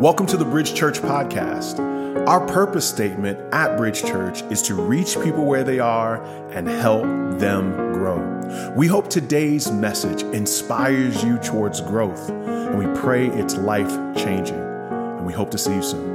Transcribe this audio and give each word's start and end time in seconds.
Welcome 0.00 0.26
to 0.26 0.36
the 0.36 0.44
Bridge 0.44 0.74
Church 0.74 0.98
podcast. 0.98 1.78
Our 2.28 2.46
purpose 2.46 2.86
statement 2.86 3.40
at 3.54 3.78
Bridge 3.78 4.02
Church 4.02 4.42
is 4.52 4.60
to 4.64 4.74
reach 4.74 5.18
people 5.22 5.46
where 5.46 5.64
they 5.64 5.78
are 5.78 6.22
and 6.50 6.68
help 6.68 7.04
them 7.38 7.72
grow. 7.94 8.74
We 8.76 8.88
hope 8.88 9.08
today's 9.08 9.70
message 9.70 10.22
inspires 10.34 11.24
you 11.24 11.38
towards 11.38 11.80
growth, 11.80 12.28
and 12.28 12.78
we 12.78 13.00
pray 13.00 13.28
it's 13.28 13.56
life 13.56 13.88
changing. 14.18 14.58
And 14.58 15.24
we 15.24 15.32
hope 15.32 15.50
to 15.52 15.56
see 15.56 15.72
you 15.72 15.82
soon. 15.82 16.14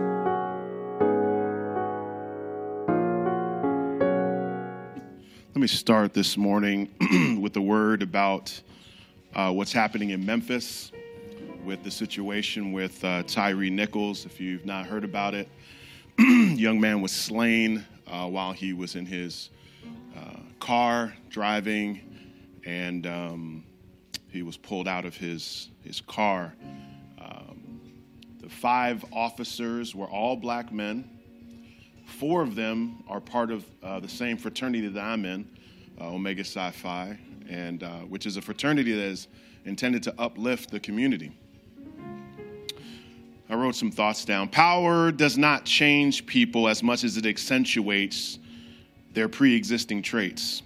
Let 5.55 5.57
me 5.59 5.66
start 5.66 6.13
this 6.13 6.38
morning 6.38 6.88
with 7.41 7.57
a 7.57 7.61
word 7.61 8.04
about 8.04 8.61
uh, 9.33 9.51
what's 9.51 9.73
happening 9.73 10.11
in 10.11 10.23
Memphis 10.23 10.91
with 11.65 11.83
the 11.83 11.92
situation 11.92 12.71
with 12.71 13.04
uh, 13.04 13.24
Tyre 13.24 13.69
Nichols. 13.69 14.25
If 14.25 14.39
you've 14.39 14.65
not 14.65 14.86
heard 14.86 15.04
about 15.04 15.33
it, 15.33 15.47
young 16.19 16.79
man 16.79 17.02
was 17.02 17.11
slain 17.11 17.86
uh, 18.07 18.28
while 18.28 18.52
he 18.52 18.74
was 18.74 18.96
in 18.96 19.06
his 19.06 19.50
uh, 20.16 20.38
car 20.60 21.14
driving, 21.29 22.02
and 22.66 23.05
um, 23.07 23.64
he 24.29 24.43
was 24.43 24.57
pulled 24.57 24.88
out 24.88 25.05
of 25.05 25.16
his 25.16 25.69
his 25.83 26.02
car. 26.02 26.54
Um, 27.19 27.82
the 28.39 28.50
five 28.50 29.05
officers 29.11 29.93
were 29.96 30.07
all 30.07 30.36
black 30.36 30.71
men. 30.71 31.10
Four 32.05 32.41
of 32.41 32.55
them 32.55 33.03
are 33.08 33.22
part 33.22 33.52
of 33.52 33.66
uh, 33.83 34.00
the 34.00 34.09
same 34.09 34.38
fraternity 34.38 34.88
that 34.88 35.03
I'm 35.03 35.25
in, 35.25 35.47
uh, 36.00 36.09
Omega 36.09 36.44
Psi 36.44 36.72
Phi, 36.72 37.17
and 37.47 37.83
which 38.09 38.25
is 38.25 38.38
a 38.38 38.41
fraternity 38.41 38.94
that 38.94 39.02
is 39.02 39.28
intended 39.66 40.03
to 40.03 40.14
uplift 40.17 40.72
the 40.72 40.80
community. 40.80 41.31
I 43.52 43.55
wrote 43.55 43.75
some 43.75 43.91
thoughts 43.91 44.23
down. 44.23 44.47
Power 44.47 45.11
does 45.11 45.38
not 45.38 45.66
change 45.66 46.25
people 46.25 46.69
as 46.69 46.81
much 46.81 47.03
as 47.03 47.17
it 47.17 47.25
accentuates 47.25 48.39
their 49.13 49.27
pre 49.27 49.53
existing 49.53 50.03
traits. 50.03 50.63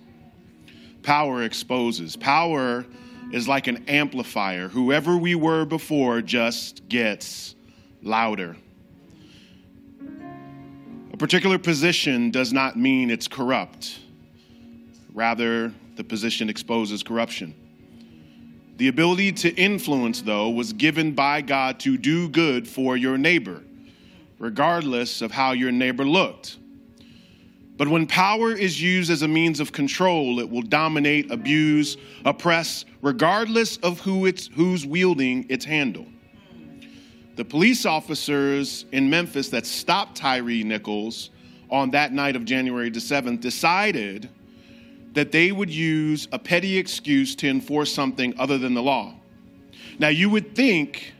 Power 1.01 1.41
exposes. 1.41 2.15
Power 2.15 2.85
is 3.31 3.47
like 3.47 3.65
an 3.65 3.83
amplifier. 3.87 4.67
Whoever 4.67 5.17
we 5.17 5.33
were 5.33 5.65
before 5.65 6.21
just 6.21 6.87
gets 6.87 7.55
louder. 8.03 8.55
A 11.11 11.17
particular 11.17 11.57
position 11.57 12.29
does 12.29 12.53
not 12.53 12.77
mean 12.77 13.09
it's 13.09 13.27
corrupt. 13.27 13.99
Rather, 15.11 15.73
the 15.95 16.03
position 16.03 16.51
exposes 16.51 17.01
corruption. 17.01 17.55
The 18.77 18.89
ability 18.89 19.31
to 19.33 19.53
influence, 19.55 20.21
though, 20.21 20.49
was 20.49 20.73
given 20.73 21.13
by 21.13 21.41
God 21.41 21.79
to 21.81 21.97
do 21.97 22.27
good 22.27 22.67
for 22.67 22.97
your 22.97 23.17
neighbor, 23.17 23.63
regardless 24.37 25.21
of 25.21 25.31
how 25.31 25.53
your 25.53 25.71
neighbor 25.71 26.03
looked. 26.03 26.57
But 27.77 27.87
when 27.87 28.05
power 28.07 28.51
is 28.51 28.81
used 28.81 29.11
as 29.11 29.21
a 29.21 29.27
means 29.27 29.59
of 29.59 29.71
control, 29.71 30.39
it 30.39 30.49
will 30.49 30.61
dominate, 30.61 31.31
abuse, 31.31 31.97
oppress, 32.23 32.85
regardless 33.01 33.77
of 33.77 33.99
who 34.01 34.25
it's, 34.25 34.47
who's 34.47 34.85
wielding 34.85 35.45
its 35.49 35.65
handle. 35.65 36.05
The 37.35 37.43
police 37.43 37.85
officers 37.85 38.85
in 38.93 39.09
Memphis 39.09 39.49
that 39.49 39.65
stopped 39.65 40.15
Tyre 40.15 40.63
Nichols 40.63 41.31
on 41.69 41.91
that 41.91 42.13
night 42.13 42.37
of 42.37 42.45
January 42.45 42.89
the 42.89 42.99
7th 42.99 43.41
decided 43.41 44.29
that 45.15 45.31
they 45.31 45.51
would 45.51 45.69
use 45.69 46.27
a 46.31 46.37
petty 46.37 46.77
excuse 46.77 47.35
to 47.37 47.49
enforce 47.49 47.91
something 47.91 48.33
other 48.37 48.57
than 48.57 48.73
the 48.73 48.83
law. 48.83 49.15
Now, 49.97 50.09
you 50.09 50.29
would 50.29 50.55
think 50.55 51.13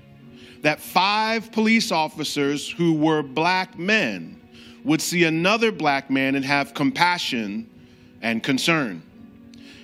that 0.62 0.80
five 0.80 1.52
police 1.52 1.92
officers 1.92 2.70
who 2.70 2.94
were 2.94 3.24
black 3.24 3.80
men 3.80 4.40
would 4.84 5.02
see 5.02 5.24
another 5.24 5.72
black 5.72 6.12
man 6.12 6.36
and 6.36 6.46
have 6.46 6.74
compassion 6.74 7.70
and 8.22 8.44
concern. 8.44 9.02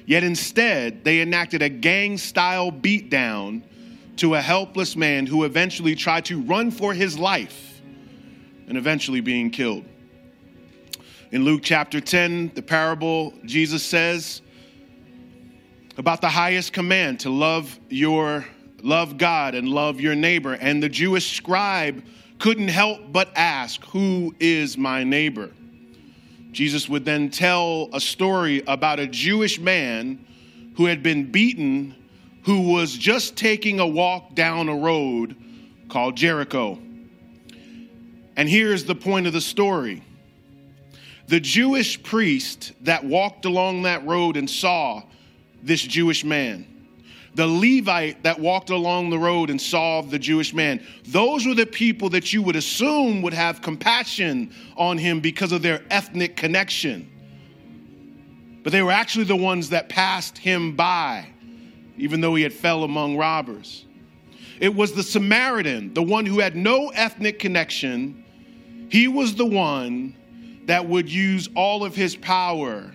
Yet 0.06 0.24
instead, 0.24 1.04
they 1.04 1.22
enacted 1.22 1.62
a 1.62 1.70
gang 1.70 2.18
style 2.18 2.72
beatdown 2.72 3.64
to 4.18 4.36
a 4.36 4.42
helpless 4.42 4.96
man 4.96 5.26
who 5.26 5.46
eventually 5.46 5.96
tried 5.96 6.26
to 6.26 6.42
run 6.42 6.70
for 6.70 6.94
his 6.94 7.18
life 7.18 7.82
and 8.68 8.78
eventually 8.78 9.22
being 9.22 9.50
killed. 9.50 9.86
In 11.32 11.46
Luke 11.46 11.62
chapter 11.64 12.02
10, 12.02 12.52
the 12.56 12.62
parable, 12.62 13.34
Jesus 13.46 13.84
says 13.84 14.42
about 15.98 16.20
the 16.20 16.28
highest 16.28 16.74
command 16.74 17.22
to 17.22 17.30
love 17.30 17.80
your 17.88 18.46
love 18.84 19.18
God 19.18 19.56
and 19.56 19.70
love 19.70 20.02
your 20.02 20.14
neighbor. 20.14 20.56
And 20.56 20.84
the 20.84 20.90
Jewish 20.90 21.38
scribe 21.38 22.04
couldn't 22.38 22.68
help 22.68 23.14
but 23.14 23.30
ask, 23.38 23.82
Who 23.86 24.36
is 24.42 24.78
my 24.78 25.06
neighbor? 25.06 25.52
Jesus 26.52 26.90
would 26.90 27.06
then 27.06 27.30
tell 27.30 27.88
a 27.94 28.02
story 28.02 28.62
about 28.68 29.00
a 29.00 29.08
Jewish 29.08 29.58
man 29.58 30.26
who 30.76 30.88
had 30.88 31.02
been 31.02 31.32
beaten, 31.32 31.96
who 32.44 32.74
was 32.74 32.92
just 32.92 33.38
taking 33.38 33.80
a 33.80 33.88
walk 33.88 34.36
down 34.36 34.68
a 34.68 34.76
road 34.76 35.38
called 35.88 36.18
Jericho. 36.18 36.78
And 38.36 38.50
here's 38.50 38.84
the 38.84 38.96
point 38.96 39.28
of 39.28 39.34
the 39.34 39.40
story 39.40 40.04
the 41.32 41.40
Jewish 41.40 42.04
priest 42.04 42.74
that 42.82 43.06
walked 43.06 43.46
along 43.46 43.84
that 43.84 44.06
road 44.06 44.36
and 44.36 44.50
saw 44.50 45.02
this 45.64 45.82
Jewish 45.82 46.26
man, 46.26 46.68
the 47.36 47.48
Levite 47.48 48.24
that 48.24 48.38
walked 48.38 48.70
along 48.70 49.12
the 49.12 49.18
road 49.18 49.50
and 49.50 49.62
saw 49.62 50.02
the 50.02 50.20
Jewish 50.20 50.54
man, 50.54 50.86
those 51.06 51.46
were 51.46 51.54
the 51.54 51.66
people 51.66 52.10
that 52.10 52.34
you 52.34 52.42
would 52.42 52.58
assume 52.58 53.22
would 53.22 53.34
have 53.34 53.62
compassion 53.62 54.54
on 54.76 54.98
him 54.98 55.22
because 55.22 55.54
of 55.54 55.62
their 55.62 55.82
ethnic 55.90 56.36
connection. 56.36 57.10
But 58.62 58.74
they 58.74 58.82
were 58.82 58.92
actually 58.92 59.24
the 59.24 59.38
ones 59.38 59.70
that 59.70 59.88
passed 59.88 60.38
him 60.38 60.76
by, 60.76 61.30
even 61.98 62.20
though 62.20 62.36
he 62.36 62.44
had 62.44 62.52
fell 62.52 62.84
among 62.84 63.16
robbers. 63.16 63.86
It 64.60 64.76
was 64.76 64.92
the 64.92 65.04
Samaritan, 65.04 65.94
the 65.94 66.04
one 66.04 66.26
who 66.26 66.40
had 66.40 66.58
no 66.58 66.90
ethnic 66.90 67.40
connection. 67.40 68.26
He 68.90 69.08
was 69.08 69.36
the 69.36 69.46
one 69.46 70.18
that 70.66 70.88
would 70.88 71.10
use 71.10 71.50
all 71.56 71.84
of 71.84 71.96
his 71.96 72.16
power, 72.16 72.92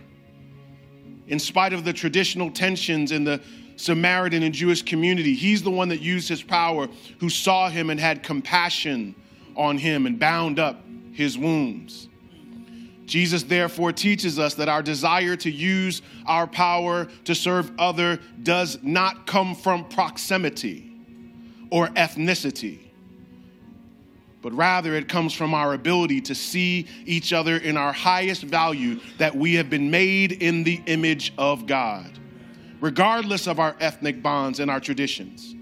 in 1.27 1.38
spite 1.38 1.72
of 1.72 1.84
the 1.84 1.93
traditional 1.93 2.50
tensions 2.50 3.12
in 3.12 3.25
the 3.25 3.41
Samaritan 3.77 4.43
and 4.43 4.54
Jewish 4.54 4.82
community. 4.82 5.34
He's 5.34 5.62
the 5.62 5.71
one 5.71 5.88
that 5.91 6.00
used 6.00 6.28
his 6.28 6.43
power, 6.43 6.88
who 7.19 7.28
saw 7.28 7.69
him 7.69 7.91
and 7.91 8.00
had 8.00 8.22
compassion 8.22 9.15
on 9.56 9.78
him 9.78 10.06
and 10.06 10.19
bound 10.19 10.59
up 10.59 10.82
his 11.12 11.37
wounds. 11.37 12.09
Jesus 13.06 13.44
therefore 13.44 13.93
teaches 13.93 14.38
us 14.38 14.54
that 14.54 14.69
our 14.69 14.83
desire 14.83 15.37
to 15.37 15.50
use 15.50 16.03
our 16.27 16.47
power 16.47 17.06
to 17.25 17.34
serve 17.34 17.71
other 17.78 18.19
does 18.43 18.78
not 18.83 19.27
come 19.27 19.54
from 19.54 19.84
proximity 19.84 20.93
or 21.71 21.88
ethnicity 21.88 22.85
but 24.46 24.54
rather 24.54 24.94
it 24.94 25.08
comes 25.08 25.32
from 25.32 25.54
our 25.54 25.74
ability 25.74 26.20
to 26.20 26.32
see 26.32 26.86
each 27.04 27.32
other 27.32 27.56
in 27.56 27.76
our 27.76 27.92
highest 27.92 28.44
value 28.44 29.00
that 29.18 29.34
we 29.34 29.54
have 29.54 29.68
been 29.68 29.90
made 29.90 30.30
in 30.30 30.62
the 30.62 30.80
image 30.86 31.32
of 31.36 31.66
God, 31.66 32.08
regardless 32.80 33.48
of 33.48 33.58
our 33.58 33.74
ethnic 33.80 34.22
bonds 34.22 34.60
and 34.60 34.70
our 34.70 34.78
traditions. 34.78 35.56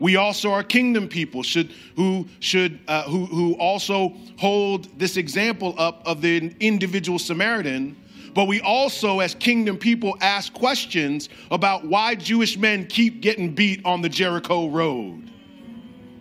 We 0.00 0.16
also 0.16 0.50
are 0.50 0.64
kingdom 0.64 1.06
people 1.06 1.44
should, 1.44 1.70
who, 1.94 2.26
should, 2.40 2.80
uh, 2.88 3.04
who, 3.04 3.26
who 3.26 3.52
also 3.54 4.16
hold 4.36 4.98
this 4.98 5.16
example 5.16 5.76
up 5.78 6.02
of 6.04 6.20
the 6.20 6.52
individual 6.58 7.20
Samaritan 7.20 7.96
but 8.34 8.46
we 8.46 8.60
also, 8.60 9.20
as 9.20 9.34
kingdom 9.36 9.76
people, 9.78 10.16
ask 10.20 10.52
questions 10.52 11.28
about 11.52 11.84
why 11.84 12.16
Jewish 12.16 12.58
men 12.58 12.86
keep 12.86 13.20
getting 13.20 13.54
beat 13.54 13.80
on 13.84 14.02
the 14.02 14.08
Jericho 14.08 14.68
road. 14.68 15.30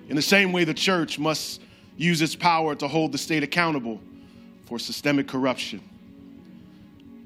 In 0.10 0.16
the 0.16 0.22
same 0.22 0.52
way, 0.52 0.64
the 0.64 0.74
church 0.74 1.20
must 1.20 1.62
use 1.98 2.22
its 2.22 2.36
power 2.36 2.76
to 2.76 2.88
hold 2.88 3.12
the 3.12 3.18
state 3.18 3.44
accountable 3.44 4.00
for 4.66 4.80
systemic 4.80 5.28
corruption. 5.28 5.82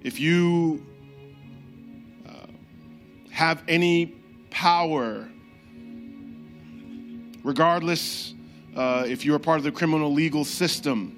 If 0.02 0.20
you 0.20 0.86
uh, 2.28 2.48
have 3.30 3.62
any 3.68 4.08
power, 4.50 5.28
regardless 7.44 8.34
uh, 8.76 9.04
if 9.06 9.26
you're 9.26 9.36
a 9.36 9.40
part 9.40 9.58
of 9.58 9.64
the 9.64 9.72
criminal 9.72 10.14
legal 10.14 10.46
system, 10.46 11.18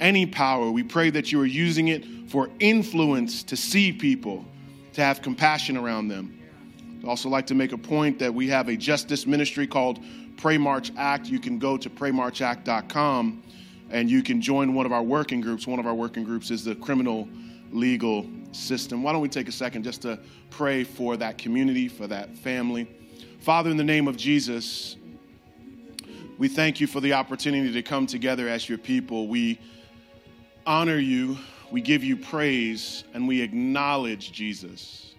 any 0.00 0.26
power, 0.26 0.70
we 0.70 0.82
pray 0.82 1.10
that 1.10 1.32
you 1.32 1.40
are 1.40 1.46
using 1.46 1.88
it 1.88 2.04
for 2.28 2.50
influence 2.58 3.42
to 3.44 3.56
see 3.56 3.92
people, 3.92 4.44
to 4.92 5.00
have 5.00 5.22
compassion 5.22 5.76
around 5.76 6.08
them. 6.08 6.36
I'd 7.02 7.08
also 7.08 7.28
like 7.28 7.46
to 7.46 7.54
make 7.54 7.72
a 7.72 7.78
point 7.78 8.18
that 8.18 8.34
we 8.34 8.48
have 8.48 8.68
a 8.68 8.76
justice 8.76 9.26
ministry 9.26 9.66
called 9.66 10.00
Pray 10.36 10.58
March 10.58 10.92
Act, 10.96 11.26
you 11.26 11.38
can 11.38 11.58
go 11.58 11.76
to 11.76 11.88
praymarchact.com 11.88 13.42
and 13.90 14.10
you 14.10 14.22
can 14.22 14.40
join 14.40 14.74
one 14.74 14.86
of 14.86 14.92
our 14.92 15.02
working 15.02 15.40
groups. 15.40 15.66
One 15.66 15.78
of 15.78 15.86
our 15.86 15.94
working 15.94 16.24
groups 16.24 16.50
is 16.50 16.64
the 16.64 16.74
criminal 16.74 17.28
legal 17.72 18.26
system. 18.52 19.02
Why 19.02 19.12
don't 19.12 19.22
we 19.22 19.28
take 19.28 19.48
a 19.48 19.52
second 19.52 19.84
just 19.84 20.02
to 20.02 20.18
pray 20.50 20.84
for 20.84 21.16
that 21.16 21.38
community, 21.38 21.88
for 21.88 22.06
that 22.06 22.36
family? 22.36 22.88
Father, 23.40 23.70
in 23.70 23.76
the 23.76 23.84
name 23.84 24.08
of 24.08 24.16
Jesus, 24.16 24.96
We 26.38 26.48
thank 26.48 26.80
you 26.80 26.86
for 26.86 27.00
the 27.00 27.14
opportunity 27.14 27.72
to 27.72 27.82
come 27.82 28.06
together 28.06 28.46
as 28.46 28.68
your 28.68 28.76
people. 28.76 29.26
We 29.26 29.58
honor 30.66 30.98
you, 30.98 31.38
we 31.70 31.80
give 31.80 32.04
you 32.04 32.16
praise, 32.16 33.04
and 33.14 33.26
we 33.26 33.40
acknowledge, 33.40 34.32
Jesus, 34.32 35.14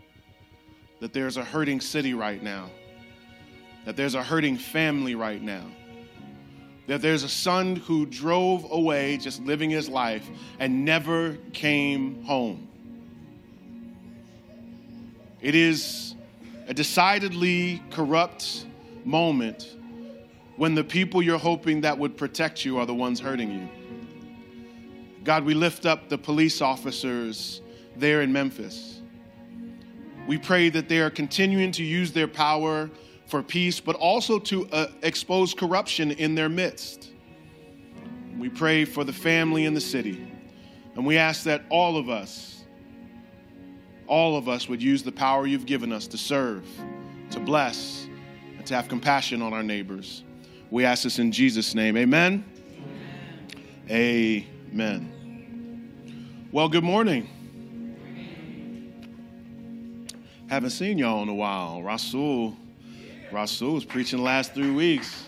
that 1.00 1.14
there's 1.14 1.38
a 1.38 1.44
hurting 1.44 1.82
city 1.82 2.14
right 2.14 2.44
now, 2.44 2.70
that 3.88 3.96
there's 3.96 4.16
a 4.16 4.22
hurting 4.22 4.58
family 4.58 5.16
right 5.16 5.42
now, 5.42 5.64
that 6.88 7.02
there's 7.02 7.24
a 7.24 7.30
son 7.30 7.78
who 7.78 8.06
drove 8.06 8.70
away 8.70 9.16
just 9.16 9.42
living 9.44 9.70
his 9.70 9.88
life 9.88 10.28
and 10.60 10.84
never 10.84 11.38
came 11.54 12.22
home. 12.26 12.68
It 15.40 15.56
is 15.56 16.16
a 16.68 16.74
decidedly 16.74 17.82
corrupt 17.90 18.66
moment 19.06 19.78
when 20.58 20.76
the 20.76 20.84
people 20.84 21.22
you're 21.22 21.38
hoping 21.38 21.80
that 21.80 21.98
would 21.98 22.18
protect 22.18 22.66
you 22.66 22.80
are 22.80 22.86
the 22.86 22.94
ones 22.94 23.22
hurting 23.22 23.50
you. 23.54 23.70
God, 25.24 25.46
we 25.46 25.54
lift 25.54 25.86
up 25.86 26.10
the 26.10 26.18
police 26.18 26.62
officers 26.62 27.62
there 27.96 28.22
in 28.22 28.34
Memphis. 28.34 29.00
We 30.28 30.38
pray 30.38 30.68
that 30.72 30.90
they 30.90 31.00
are 31.00 31.10
continuing 31.10 31.72
to 31.72 31.86
use 31.86 32.12
their 32.12 32.28
power 32.28 32.90
for 33.28 33.44
peace, 33.44 33.80
but 33.80 33.96
also 33.98 34.40
to 34.40 34.68
uh, 34.70 34.88
expose 35.04 35.54
corruption 35.54 36.12
in 36.12 36.34
their 36.34 36.50
midst. 36.50 37.12
We 38.38 38.50
pray 38.50 38.86
for 38.86 39.04
the 39.04 39.14
family 39.14 39.66
in 39.66 39.74
the 39.74 39.82
city. 39.82 40.34
And 40.96 41.06
we 41.06 41.18
ask 41.18 41.44
that 41.44 41.64
all 41.70 41.98
of 41.98 42.10
us, 42.10 42.64
all 44.08 44.38
of 44.38 44.48
us 44.48 44.68
would 44.70 44.82
use 44.82 45.04
the 45.04 45.12
power 45.12 45.46
you've 45.46 45.66
given 45.66 45.92
us 45.92 46.08
to 46.08 46.18
serve, 46.18 46.66
to 47.32 47.40
bless, 47.40 48.08
and 48.58 48.66
to 48.66 48.76
have 48.76 48.88
compassion 48.88 49.42
on 49.42 49.54
our 49.54 49.64
neighbors. 49.64 50.24
We 50.72 50.86
ask 50.86 51.04
this 51.04 51.20
in 51.20 51.32
Jesus' 51.32 51.76
name. 51.76 51.98
Amen. 51.98 52.44
Amen. 53.90 54.46
Amen. 54.74 56.48
Well, 56.52 56.70
good 56.70 56.84
morning. 56.84 57.30
Haven't 60.50 60.70
seen 60.70 60.98
y'all 60.98 61.24
in 61.24 61.30
a 61.30 61.36
while. 61.36 61.84
Rasul, 61.84 62.56
Rasul 63.32 63.74
was 63.74 63.84
preaching 63.84 64.24
last 64.24 64.54
three 64.54 64.72
weeks. 64.72 65.26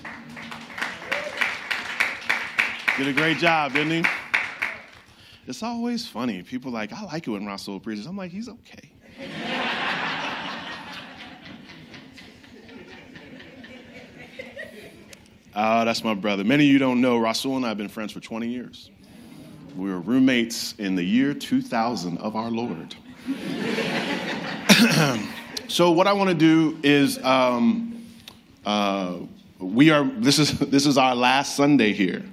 Did 2.98 3.08
a 3.08 3.14
great 3.14 3.38
job, 3.38 3.74
didn't 3.74 4.04
he? 4.04 4.10
It's 5.48 5.64
always 5.64 6.08
funny. 6.08 6.44
People 6.44 6.72
like, 6.72 6.94
I 6.94 7.04
like 7.04 7.28
it 7.28 7.32
when 7.32 7.46
Rasul 7.46 7.80
preaches. 7.80 8.06
I'm 8.06 8.16
like, 8.16 8.32
he's 8.32 8.48
okay. 8.48 8.92
Oh, 15.56 15.56
that's 15.86 16.04
my 16.04 16.14
brother. 16.14 16.44
Many 16.44 16.68
of 16.68 16.72
you 16.72 16.80
don't 16.80 17.02
know, 17.02 17.18
Rasul 17.18 17.58
and 17.58 17.66
I 17.66 17.70
have 17.70 17.78
been 17.78 17.90
friends 17.90 18.14
for 18.14 18.20
20 18.20 18.48
years. 18.48 18.92
We 19.76 19.90
were 19.90 20.00
roommates 20.00 20.74
in 20.78 20.96
the 20.96 21.04
year 21.04 21.34
2000 21.34 22.18
of 22.20 22.36
our 22.36 22.50
Lord. 22.50 22.96
so, 25.70 25.92
what 25.92 26.08
I 26.08 26.14
want 26.14 26.30
to 26.30 26.36
do 26.36 26.78
is, 26.84 27.18
um, 27.24 28.06
uh, 28.66 29.16
we 29.60 29.90
are. 29.92 30.04
This 30.04 30.40
is 30.40 30.58
this 30.60 30.86
is 30.86 30.98
our 30.98 31.16
last 31.16 31.56
Sunday 31.56 31.94
here, 31.94 32.24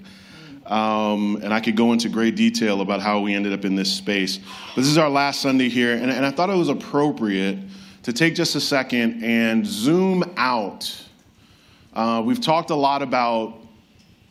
um, 0.67 1.39
and 1.43 1.55
I 1.55 1.61
could 1.61 1.77
go 1.77 1.93
into 1.93 2.09
great 2.09 2.35
detail 2.37 2.81
about 2.81 3.01
how 3.01 3.21
we 3.21 3.35
ended 3.35 3.53
up 3.53 3.65
in 3.65 3.77
this 3.77 3.93
space. 3.93 4.39
But 4.39 4.83
this 4.83 4.89
is 4.89 4.99
our 4.99 5.11
last 5.11 5.41
Sunday 5.41 5.69
here, 5.69 5.95
and, 5.95 6.11
and 6.11 6.27
I 6.27 6.31
thought 6.31 6.51
it 6.51 6.57
was 6.57 6.69
appropriate 6.69 7.59
to 8.03 8.13
take 8.13 8.35
just 8.35 8.55
a 8.57 8.61
second 8.61 9.23
and 9.23 9.67
zoom 9.67 10.25
out 10.37 11.07
uh, 11.97 12.21
we've 12.21 12.43
talked 12.43 12.69
a 12.69 12.75
lot 12.75 13.01
about, 13.01 13.55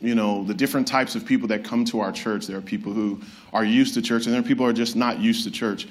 you 0.00 0.14
know, 0.14 0.44
the 0.44 0.54
different 0.54 0.86
types 0.86 1.16
of 1.16 1.26
people 1.26 1.48
that 1.48 1.64
come 1.64 1.84
to 1.84 1.98
our 1.98 2.12
church. 2.12 2.46
There 2.46 2.56
are 2.56 2.62
people 2.62 2.92
who 2.92 3.20
are 3.52 3.64
used 3.64 3.92
to 3.94 4.02
church, 4.02 4.26
and 4.26 4.32
there 4.32 4.40
are 4.40 4.44
people 4.44 4.64
who 4.64 4.70
are 4.70 4.74
just 4.74 4.94
not 4.94 5.18
used 5.18 5.42
to 5.44 5.50
church. 5.50 5.88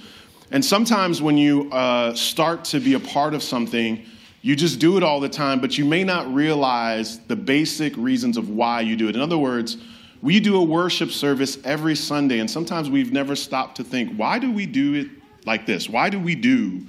And 0.52 0.64
sometimes 0.64 1.22
when 1.22 1.38
you 1.38 1.72
uh, 1.72 2.14
start 2.14 2.66
to 2.66 2.80
be 2.80 2.94
a 2.94 3.00
part 3.00 3.34
of 3.34 3.42
something, 3.42 4.06
you 4.42 4.56
just 4.56 4.80
do 4.80 4.96
it 4.96 5.04
all 5.04 5.20
the 5.20 5.30
time, 5.30 5.60
but 5.60 5.78
you 5.78 5.86
may 5.86 6.04
not 6.04 6.32
realize 6.32 7.20
the 7.22 7.36
basic 7.36 7.98
reasons 7.98 8.38
of 8.38 8.50
why 8.50 8.82
you 8.82 8.96
do 8.96 9.10
it. 9.10 9.16
In 9.16 9.22
other 9.22 9.40
words, 9.40 9.78
we 10.22 10.40
do 10.40 10.58
a 10.58 10.64
worship 10.64 11.10
service 11.10 11.58
every 11.64 11.96
Sunday, 11.96 12.40
and 12.40 12.50
sometimes 12.50 12.90
we've 12.90 13.12
never 13.12 13.36
stopped 13.36 13.78
to 13.78 13.84
think, 13.84 14.16
why 14.16 14.38
do 14.38 14.52
we 14.52 14.66
do 14.66 14.94
it 14.94 15.08
like 15.46 15.66
this? 15.66 15.90
Why 15.90 16.10
do 16.10 16.20
we 16.20 16.36
do 16.36 16.86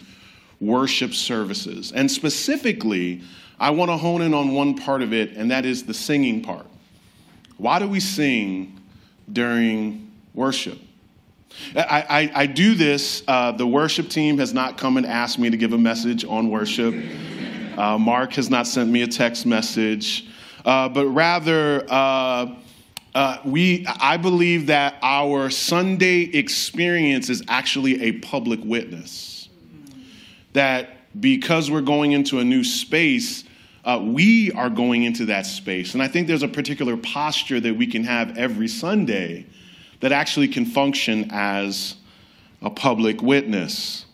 worship 0.61 1.15
services? 1.15 1.93
And 1.93 2.11
specifically, 2.11 3.23
I 3.59 3.71
want 3.71 3.91
to 3.91 3.97
hone 3.97 4.21
in 4.21 4.35
on 4.35 4.53
one 4.53 4.77
part 4.77 5.01
of 5.01 5.15
it, 5.15 5.33
and 5.33 5.51
that 5.51 5.65
is 5.65 5.85
the 5.85 5.95
singing 5.95 6.43
part. 6.43 6.67
Why 7.57 7.79
do 7.79 7.89
we 7.89 8.01
sing 8.01 8.79
during 9.33 10.11
worship? 10.35 10.79
I, 11.75 12.05
I, 12.09 12.43
I 12.43 12.47
do 12.47 12.75
this. 12.75 13.23
Uh, 13.27 13.53
the 13.53 13.67
worship 13.67 14.09
team 14.09 14.39
has 14.39 14.55
not 14.55 14.79
come 14.79 14.97
and 14.97 15.07
asked 15.07 15.39
me 15.39 15.51
to 15.51 15.57
give 15.57 15.73
a 15.73 15.79
message 15.79 16.25
on 16.25 16.51
worship. 16.51 16.95
Uh, 17.77 17.99
Mark 17.99 18.33
has 18.35 18.49
not 18.49 18.67
sent 18.67 18.91
me 18.91 19.03
a 19.03 19.07
text 19.07 19.45
message, 19.47 20.27
uh, 20.65 20.89
but 20.89 21.07
rather, 21.07 21.85
uh, 21.89 22.55
uh, 23.15 23.39
we, 23.45 23.87
I 23.87 24.17
believe 24.17 24.67
that 24.67 24.97
our 25.03 25.49
Sunday 25.51 26.23
experience 26.23 27.31
is 27.31 27.43
actually 27.49 28.03
a 28.03 28.13
public 28.13 28.61
witness. 28.63 29.49
That 30.53 30.91
because 31.19 31.71
we're 31.71 31.81
going 31.83 32.13
into 32.13 32.41
a 32.41 32.45
new 32.45 32.65
space, 32.65 33.45
uh, 33.85 34.01
we 34.03 34.53
are 34.53 34.69
going 34.69 35.05
into 35.05 35.27
that 35.27 35.47
space. 35.47 35.95
And 35.95 36.03
I 36.03 36.09
think 36.09 36.27
there's 36.27 36.43
a 36.43 36.49
particular 36.49 36.97
posture 36.97 37.61
that 37.61 37.77
we 37.77 37.87
can 37.87 38.05
have 38.05 38.37
every 38.37 38.69
Sunday 38.69 39.47
that 40.01 40.13
actually 40.13 40.49
can 40.49 40.67
function 40.67 41.29
as 41.31 41.97
a 42.63 42.71
public 42.71 43.23
witness. 43.23 44.07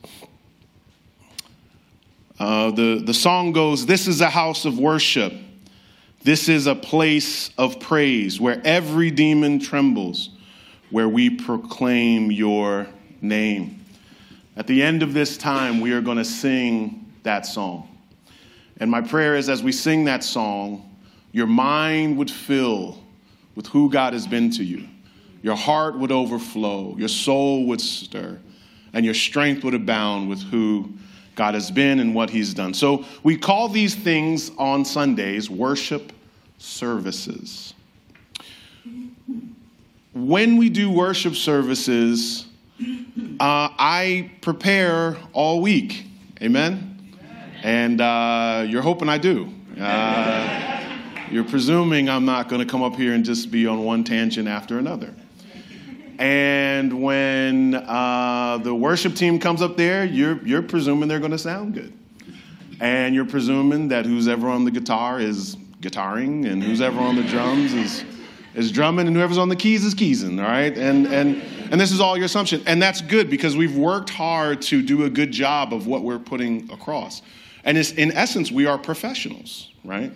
Uh, 2.38 2.70
the, 2.72 3.02
the 3.04 3.14
song 3.14 3.52
goes, 3.52 3.86
This 3.86 4.08
is 4.08 4.20
a 4.20 4.30
house 4.30 4.64
of 4.64 4.78
worship. 4.78 5.32
This 6.24 6.48
is 6.48 6.66
a 6.66 6.74
place 6.74 7.50
of 7.58 7.80
praise 7.80 8.40
where 8.40 8.60
every 8.64 9.10
demon 9.10 9.58
trembles, 9.58 10.30
where 10.90 11.08
we 11.08 11.30
proclaim 11.30 12.30
your 12.30 12.86
name. 13.20 13.84
At 14.56 14.66
the 14.66 14.82
end 14.82 15.02
of 15.02 15.14
this 15.14 15.36
time, 15.36 15.80
we 15.80 15.92
are 15.92 16.00
going 16.00 16.18
to 16.18 16.24
sing 16.24 17.12
that 17.22 17.46
song. 17.46 17.88
And 18.78 18.90
my 18.90 19.00
prayer 19.00 19.36
is 19.36 19.48
as 19.48 19.62
we 19.62 19.72
sing 19.72 20.04
that 20.04 20.22
song, 20.22 20.88
your 21.32 21.46
mind 21.46 22.18
would 22.18 22.30
fill 22.30 22.98
with 23.54 23.66
who 23.68 23.90
God 23.90 24.12
has 24.12 24.26
been 24.26 24.50
to 24.50 24.64
you. 24.64 24.88
Your 25.42 25.56
heart 25.56 25.98
would 25.98 26.12
overflow, 26.12 26.96
your 26.96 27.08
soul 27.08 27.66
would 27.66 27.80
stir, 27.80 28.38
and 28.92 29.04
your 29.04 29.14
strength 29.14 29.64
would 29.64 29.74
abound 29.74 30.28
with 30.28 30.42
who 30.42 30.92
God 31.34 31.54
has 31.54 31.70
been 31.70 31.98
and 31.98 32.14
what 32.14 32.30
He's 32.30 32.54
done. 32.54 32.74
So 32.74 33.04
we 33.22 33.36
call 33.36 33.68
these 33.68 33.94
things 33.94 34.50
on 34.58 34.84
Sundays 34.84 35.50
worship 35.50 36.12
services. 36.58 37.74
When 40.14 40.58
we 40.58 40.68
do 40.68 40.90
worship 40.90 41.34
services, 41.34 42.46
uh, 43.40 43.68
I 43.78 44.30
prepare 44.42 45.16
all 45.32 45.60
week. 45.60 46.06
Amen? 46.40 47.16
And 47.62 48.00
uh, 48.00 48.66
you're 48.68 48.82
hoping 48.82 49.08
I 49.08 49.18
do. 49.18 49.52
Uh, 49.80 50.82
you're 51.30 51.44
presuming 51.44 52.10
I'm 52.10 52.26
not 52.26 52.48
going 52.48 52.60
to 52.60 52.70
come 52.70 52.82
up 52.82 52.94
here 52.94 53.14
and 53.14 53.24
just 53.24 53.50
be 53.50 53.66
on 53.66 53.84
one 53.84 54.04
tangent 54.04 54.48
after 54.48 54.78
another. 54.78 55.14
And 56.22 57.02
when 57.02 57.74
uh, 57.74 58.58
the 58.58 58.72
worship 58.72 59.16
team 59.16 59.40
comes 59.40 59.60
up 59.60 59.76
there, 59.76 60.04
you're, 60.04 60.40
you're 60.46 60.62
presuming 60.62 61.08
they're 61.08 61.18
going 61.18 61.32
to 61.32 61.38
sound 61.38 61.74
good. 61.74 61.92
And 62.80 63.12
you're 63.12 63.24
presuming 63.24 63.88
that 63.88 64.06
who's 64.06 64.28
ever 64.28 64.48
on 64.48 64.64
the 64.64 64.70
guitar 64.70 65.18
is 65.18 65.56
guitaring, 65.80 66.48
and 66.48 66.62
who's 66.62 66.80
ever 66.80 67.00
on 67.00 67.16
the 67.16 67.24
drums 67.24 67.74
is, 67.74 68.04
is 68.54 68.70
drumming, 68.70 69.08
and 69.08 69.16
whoever's 69.16 69.36
on 69.36 69.48
the 69.48 69.56
keys 69.56 69.84
is 69.84 69.96
keysing, 69.96 70.40
all 70.40 70.48
right? 70.48 70.78
And, 70.78 71.08
and, 71.08 71.42
and 71.72 71.80
this 71.80 71.90
is 71.90 72.00
all 72.00 72.16
your 72.16 72.26
assumption. 72.26 72.62
And 72.66 72.80
that's 72.80 73.00
good 73.00 73.28
because 73.28 73.56
we've 73.56 73.76
worked 73.76 74.10
hard 74.10 74.62
to 74.62 74.80
do 74.80 75.02
a 75.06 75.10
good 75.10 75.32
job 75.32 75.74
of 75.74 75.88
what 75.88 76.04
we're 76.04 76.20
putting 76.20 76.70
across. 76.70 77.20
And 77.64 77.76
it's, 77.76 77.90
in 77.90 78.12
essence, 78.12 78.52
we 78.52 78.66
are 78.66 78.78
professionals, 78.78 79.72
right? 79.82 80.12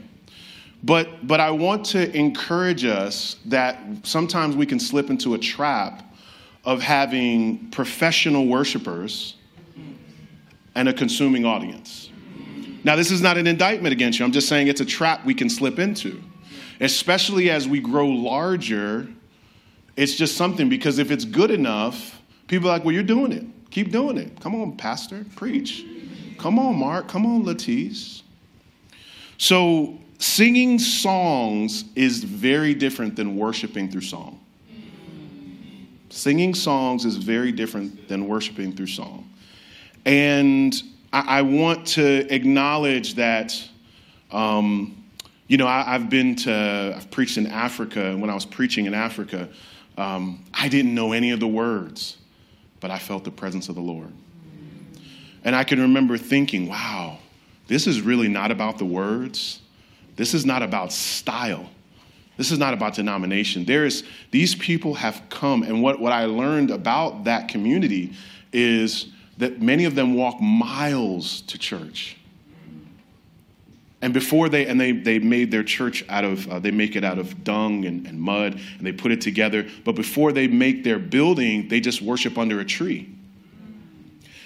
But, 0.83 1.27
but 1.27 1.41
I 1.41 1.51
want 1.51 1.87
to 1.87 2.15
encourage 2.17 2.85
us 2.85 3.37
that 3.47 3.81
sometimes 4.05 4.57
we 4.57 4.67
can 4.67 4.79
slip 4.79 5.11
into 5.11 5.35
a 5.35 5.39
trap 5.39 6.03
of 6.65 6.83
having 6.83 7.71
professional 7.71 8.47
worshipers 8.47 9.37
and 10.75 10.89
a 10.89 10.93
consuming 10.93 11.45
audience. 11.45 12.11
Now, 12.85 12.95
this 12.95 13.11
is 13.11 13.21
not 13.21 13.39
an 13.39 13.47
indictment 13.47 13.93
against 13.93 14.19
you. 14.19 14.25
I'm 14.25 14.33
just 14.33 14.49
saying 14.49 14.69
it's 14.69 14.81
a 14.81 14.85
trap 14.85 15.25
we 15.25 15.35
can 15.35 15.51
slip 15.51 15.79
into, 15.79 16.23
especially 16.81 17.51
as 17.51 17.67
we 17.67 17.81
grow 17.81 18.07
larger. 18.07 19.09
It's 19.97 20.15
just 20.15 20.37
something 20.37 20.69
because 20.69 20.99
if 20.99 21.11
it's 21.11 21.25
good 21.25 21.51
enough, 21.51 22.21
people 22.47 22.69
are 22.69 22.75
like, 22.75 22.85
well, 22.85 22.95
you're 22.95 23.03
doing 23.03 23.33
it. 23.33 23.45
Keep 23.71 23.91
doing 23.91 24.19
it. 24.19 24.41
Come 24.41 24.55
on, 24.55 24.77
Pastor, 24.77 25.25
preach. 25.35 25.85
Come 26.39 26.59
on, 26.59 26.77
Mark. 26.77 27.09
Come 27.09 27.27
on, 27.27 27.45
Latisse. 27.45 28.23
So 29.39 29.99
singing 30.19 30.79
songs 30.79 31.85
is 31.95 32.25
very 32.25 32.75
different 32.75 33.17
than 33.17 33.37
worshiping 33.37 33.91
through 33.91 34.03
song. 34.03 34.41
Singing 36.11 36.55
songs 36.55 37.05
is 37.05 37.17
very 37.17 37.53
different 37.53 38.09
than 38.09 38.27
worshiping 38.27 38.73
through 38.73 38.87
song. 38.87 39.29
And 40.07 40.75
I, 41.13 41.39
I 41.39 41.43
want 41.43 41.87
to 41.89 42.33
acknowledge 42.33 43.15
that, 43.15 43.61
um, 44.31 45.05
you 45.49 45.59
know, 45.59 45.67
I, 45.67 45.83
have 45.83 46.09
been 46.09 46.35
to, 46.37 46.95
I've 46.97 47.11
preached 47.11 47.37
in 47.37 47.47
Africa, 47.47 48.07
and 48.07 48.21
when 48.21 48.31
I 48.31 48.35
was 48.35 48.47
preaching 48.47 48.87
in 48.87 48.95
Africa, 48.95 49.49
um, 49.99 50.45
I 50.55 50.69
didn't 50.69 50.95
know 50.95 51.13
any 51.13 51.33
of 51.33 51.41
the 51.41 51.47
words, 51.47 52.17
but 52.81 52.91
I 52.91 52.99
felt 52.99 53.25
the 53.25 53.31
presence 53.31 53.69
of 53.69 53.75
the 53.75 53.81
Lord. 53.81 54.13
And 55.45 55.55
I 55.55 55.65
can 55.65 55.81
remember 55.81 56.19
thinking, 56.19 56.69
wow, 56.69 57.19
this 57.67 57.87
is 57.87 58.01
really 58.01 58.29
not 58.29 58.51
about 58.51 58.79
the 58.79 58.85
words. 58.85 59.61
This 60.17 60.35
is 60.35 60.45
not 60.45 60.63
about 60.63 60.93
style. 60.93 61.69
This 62.37 62.51
is 62.51 62.59
not 62.59 62.75
about 62.75 62.95
denomination. 62.95 63.65
There 63.65 63.87
is, 63.87 64.05
these 64.31 64.55
people 64.55 64.95
have 64.95 65.23
come, 65.31 65.63
and 65.63 65.83
what, 65.83 66.01
what 66.01 66.13
I 66.13 66.27
learned 66.27 66.71
about 66.71 67.25
that 67.25 67.49
community 67.49 68.13
is 68.53 69.07
that 69.39 69.61
many 69.61 69.85
of 69.85 69.95
them 69.95 70.15
walk 70.15 70.41
miles 70.41 71.43
to 71.43 71.59
church. 71.59 72.17
And 74.03 74.13
before 74.13 74.49
they, 74.49 74.67
and 74.67 74.79
they, 74.79 74.93
they 74.93 75.19
made 75.19 75.51
their 75.51 75.65
church 75.65 76.05
out 76.09 76.25
of, 76.25 76.47
uh, 76.49 76.59
they 76.59 76.71
make 76.71 76.97
it 76.97 77.05
out 77.05 77.19
of 77.19 77.43
dung 77.43 77.87
and, 77.87 78.07
and 78.07 78.21
mud, 78.21 78.61
and 78.79 78.87
they 78.87 78.93
put 78.93 79.13
it 79.13 79.21
together. 79.23 79.67
But 79.85 79.97
before 79.97 80.33
they 80.33 80.47
make 80.47 80.85
their 80.85 80.99
building, 80.99 81.69
they 81.69 81.81
just 81.81 82.03
worship 82.03 82.37
under 82.37 82.61
a 82.61 82.65
tree. 82.65 83.09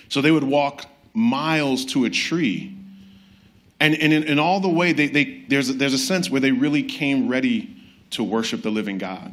So 0.09 0.21
they 0.21 0.31
would 0.31 0.45
walk 0.45 0.87
miles 1.13 1.85
to 1.87 2.05
a 2.05 2.11
tree 2.11 2.77
and, 3.81 3.95
and 3.95 4.13
in, 4.13 4.25
in 4.25 4.39
all 4.39 4.61
the 4.61 4.69
way, 4.69 4.93
they, 4.93 5.09
they, 5.09 5.45
there's, 5.49 5.71
a, 5.71 5.73
there's 5.73 5.95
a 5.95 5.99
sense 5.99 6.29
where 6.29 6.41
they 6.41 6.53
really 6.53 6.83
came 6.83 7.29
ready 7.29 7.75
to 8.11 8.23
worship 8.23 8.63
the 8.63 8.71
living 8.71 8.99
God. 8.99 9.33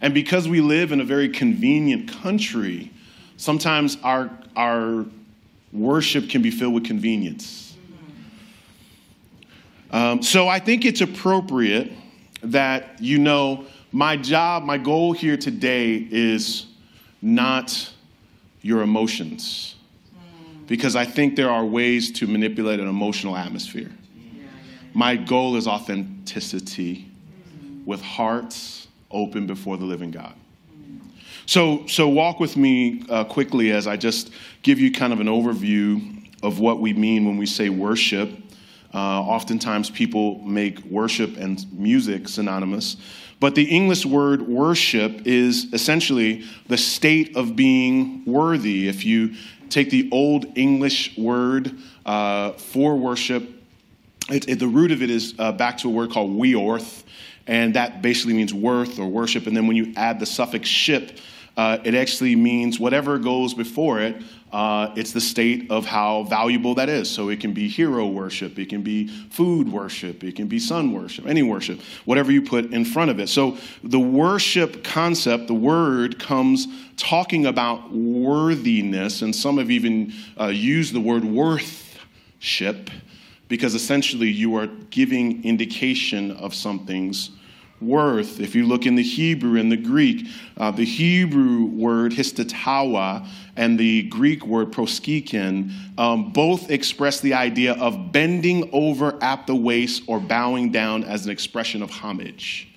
And 0.00 0.12
because 0.12 0.48
we 0.48 0.60
live 0.60 0.90
in 0.90 1.00
a 1.00 1.04
very 1.04 1.28
convenient 1.28 2.10
country, 2.10 2.90
sometimes 3.36 3.96
our, 4.02 4.28
our 4.56 5.06
worship 5.72 6.28
can 6.28 6.42
be 6.42 6.50
filled 6.50 6.74
with 6.74 6.84
convenience. 6.84 7.76
Um, 9.92 10.22
so 10.22 10.48
I 10.48 10.58
think 10.58 10.84
it's 10.84 11.00
appropriate 11.00 11.92
that 12.42 13.00
you 13.00 13.18
know 13.18 13.66
my 13.92 14.16
job, 14.16 14.64
my 14.64 14.76
goal 14.76 15.12
here 15.12 15.36
today 15.36 15.94
is 16.10 16.66
not 17.22 17.92
your 18.62 18.82
emotions 18.82 19.76
because 20.66 20.96
I 20.96 21.04
think 21.04 21.36
there 21.36 21.50
are 21.50 21.64
ways 21.64 22.10
to 22.12 22.26
manipulate 22.26 22.80
an 22.80 22.88
emotional 22.88 23.36
atmosphere. 23.36 23.90
My 24.94 25.16
goal 25.16 25.56
is 25.56 25.66
authenticity 25.66 27.10
with 27.84 28.00
hearts 28.00 28.88
open 29.10 29.46
before 29.46 29.76
the 29.76 29.84
living 29.84 30.10
God. 30.10 30.34
So, 31.46 31.86
so 31.86 32.08
walk 32.08 32.40
with 32.40 32.56
me 32.56 33.04
uh, 33.10 33.24
quickly 33.24 33.72
as 33.72 33.86
I 33.86 33.96
just 33.96 34.30
give 34.62 34.78
you 34.78 34.90
kind 34.90 35.12
of 35.12 35.20
an 35.20 35.26
overview 35.26 36.26
of 36.42 36.58
what 36.58 36.80
we 36.80 36.92
mean 36.92 37.26
when 37.26 37.36
we 37.36 37.46
say 37.46 37.68
worship. 37.68 38.30
Uh, 38.94 39.20
oftentimes, 39.20 39.90
people 39.90 40.38
make 40.40 40.78
worship 40.84 41.36
and 41.36 41.70
music 41.72 42.28
synonymous, 42.28 42.96
but 43.40 43.56
the 43.56 43.64
English 43.64 44.06
word 44.06 44.42
worship 44.42 45.26
is 45.26 45.72
essentially 45.72 46.44
the 46.68 46.78
state 46.78 47.36
of 47.36 47.56
being 47.56 48.24
worthy. 48.24 48.88
If 48.88 49.04
you 49.04 49.34
take 49.70 49.90
the 49.90 50.08
old 50.10 50.56
English 50.56 51.16
word 51.16 51.76
uh, 52.06 52.52
for 52.52 52.96
worship. 52.96 53.48
It, 54.30 54.48
it, 54.48 54.58
the 54.58 54.66
root 54.68 54.90
of 54.90 55.02
it 55.02 55.10
is 55.10 55.34
uh, 55.38 55.52
back 55.52 55.78
to 55.78 55.88
a 55.88 55.90
word 55.90 56.10
called 56.10 56.30
weorth, 56.36 57.04
and 57.46 57.74
that 57.74 58.02
basically 58.02 58.34
means 58.34 58.54
worth 58.54 58.98
or 58.98 59.06
worship. 59.06 59.46
And 59.46 59.56
then 59.56 59.66
when 59.66 59.76
you 59.76 59.92
add 59.96 60.18
the 60.18 60.26
suffix 60.26 60.68
ship, 60.68 61.18
uh, 61.56 61.78
it 61.84 61.94
actually 61.94 62.34
means 62.34 62.80
whatever 62.80 63.18
goes 63.18 63.54
before 63.54 64.00
it. 64.00 64.16
Uh, 64.52 64.92
it's 64.96 65.12
the 65.12 65.20
state 65.20 65.68
of 65.70 65.84
how 65.84 66.22
valuable 66.24 66.76
that 66.76 66.88
is. 66.88 67.10
So 67.10 67.28
it 67.28 67.40
can 67.40 67.52
be 67.52 67.68
hero 67.68 68.06
worship, 68.06 68.58
it 68.58 68.68
can 68.68 68.82
be 68.82 69.08
food 69.08 69.68
worship, 69.68 70.22
it 70.22 70.36
can 70.36 70.46
be 70.46 70.60
sun 70.60 70.92
worship, 70.92 71.26
any 71.26 71.42
worship, 71.42 71.80
whatever 72.04 72.30
you 72.30 72.42
put 72.42 72.72
in 72.72 72.84
front 72.84 73.10
of 73.10 73.18
it. 73.18 73.28
So 73.28 73.56
the 73.82 73.98
worship 73.98 74.84
concept, 74.84 75.48
the 75.48 75.54
word 75.54 76.20
comes 76.20 76.68
talking 76.96 77.46
about 77.46 77.92
worthiness, 77.92 79.22
and 79.22 79.34
some 79.34 79.58
have 79.58 79.70
even 79.70 80.12
uh, 80.38 80.46
used 80.46 80.94
the 80.94 81.00
word 81.00 81.24
worthship 81.24 82.90
because 83.48 83.74
essentially 83.74 84.28
you 84.28 84.56
are 84.56 84.68
giving 84.90 85.44
indication 85.44 86.30
of 86.32 86.54
something's 86.54 87.30
worth. 87.84 88.40
If 88.40 88.54
you 88.54 88.66
look 88.66 88.86
in 88.86 88.94
the 88.94 89.02
Hebrew 89.02 89.58
and 89.58 89.70
the 89.70 89.76
Greek, 89.76 90.26
uh, 90.56 90.70
the 90.70 90.84
Hebrew 90.84 91.66
word 91.66 92.12
hishtachavah 92.12 93.26
and 93.56 93.78
the 93.78 94.02
Greek 94.04 94.46
word 94.46 94.72
proskuneo 94.72 95.70
um, 95.98 96.32
both 96.32 96.70
express 96.70 97.20
the 97.20 97.34
idea 97.34 97.74
of 97.74 98.12
bending 98.12 98.70
over 98.72 99.22
at 99.22 99.46
the 99.46 99.54
waist 99.54 100.02
or 100.06 100.20
bowing 100.20 100.72
down 100.72 101.04
as 101.04 101.24
an 101.26 101.32
expression 101.32 101.82
of 101.82 101.90
homage. 101.90 102.68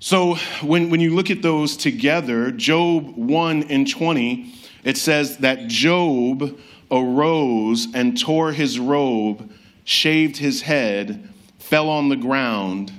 So 0.00 0.36
when, 0.62 0.90
when 0.90 1.00
you 1.00 1.14
look 1.14 1.30
at 1.30 1.42
those 1.42 1.76
together, 1.76 2.52
Job 2.52 3.16
1 3.16 3.64
and 3.64 3.88
20, 3.88 4.54
it 4.84 4.96
says 4.96 5.38
that 5.38 5.66
Job 5.66 6.58
arose 6.90 7.88
and 7.94 8.18
tore 8.18 8.52
his 8.52 8.78
robe, 8.78 9.50
shaved 9.84 10.36
his 10.36 10.62
head, 10.62 11.28
fell 11.58 11.88
on 11.88 12.08
the 12.08 12.16
ground, 12.16 12.92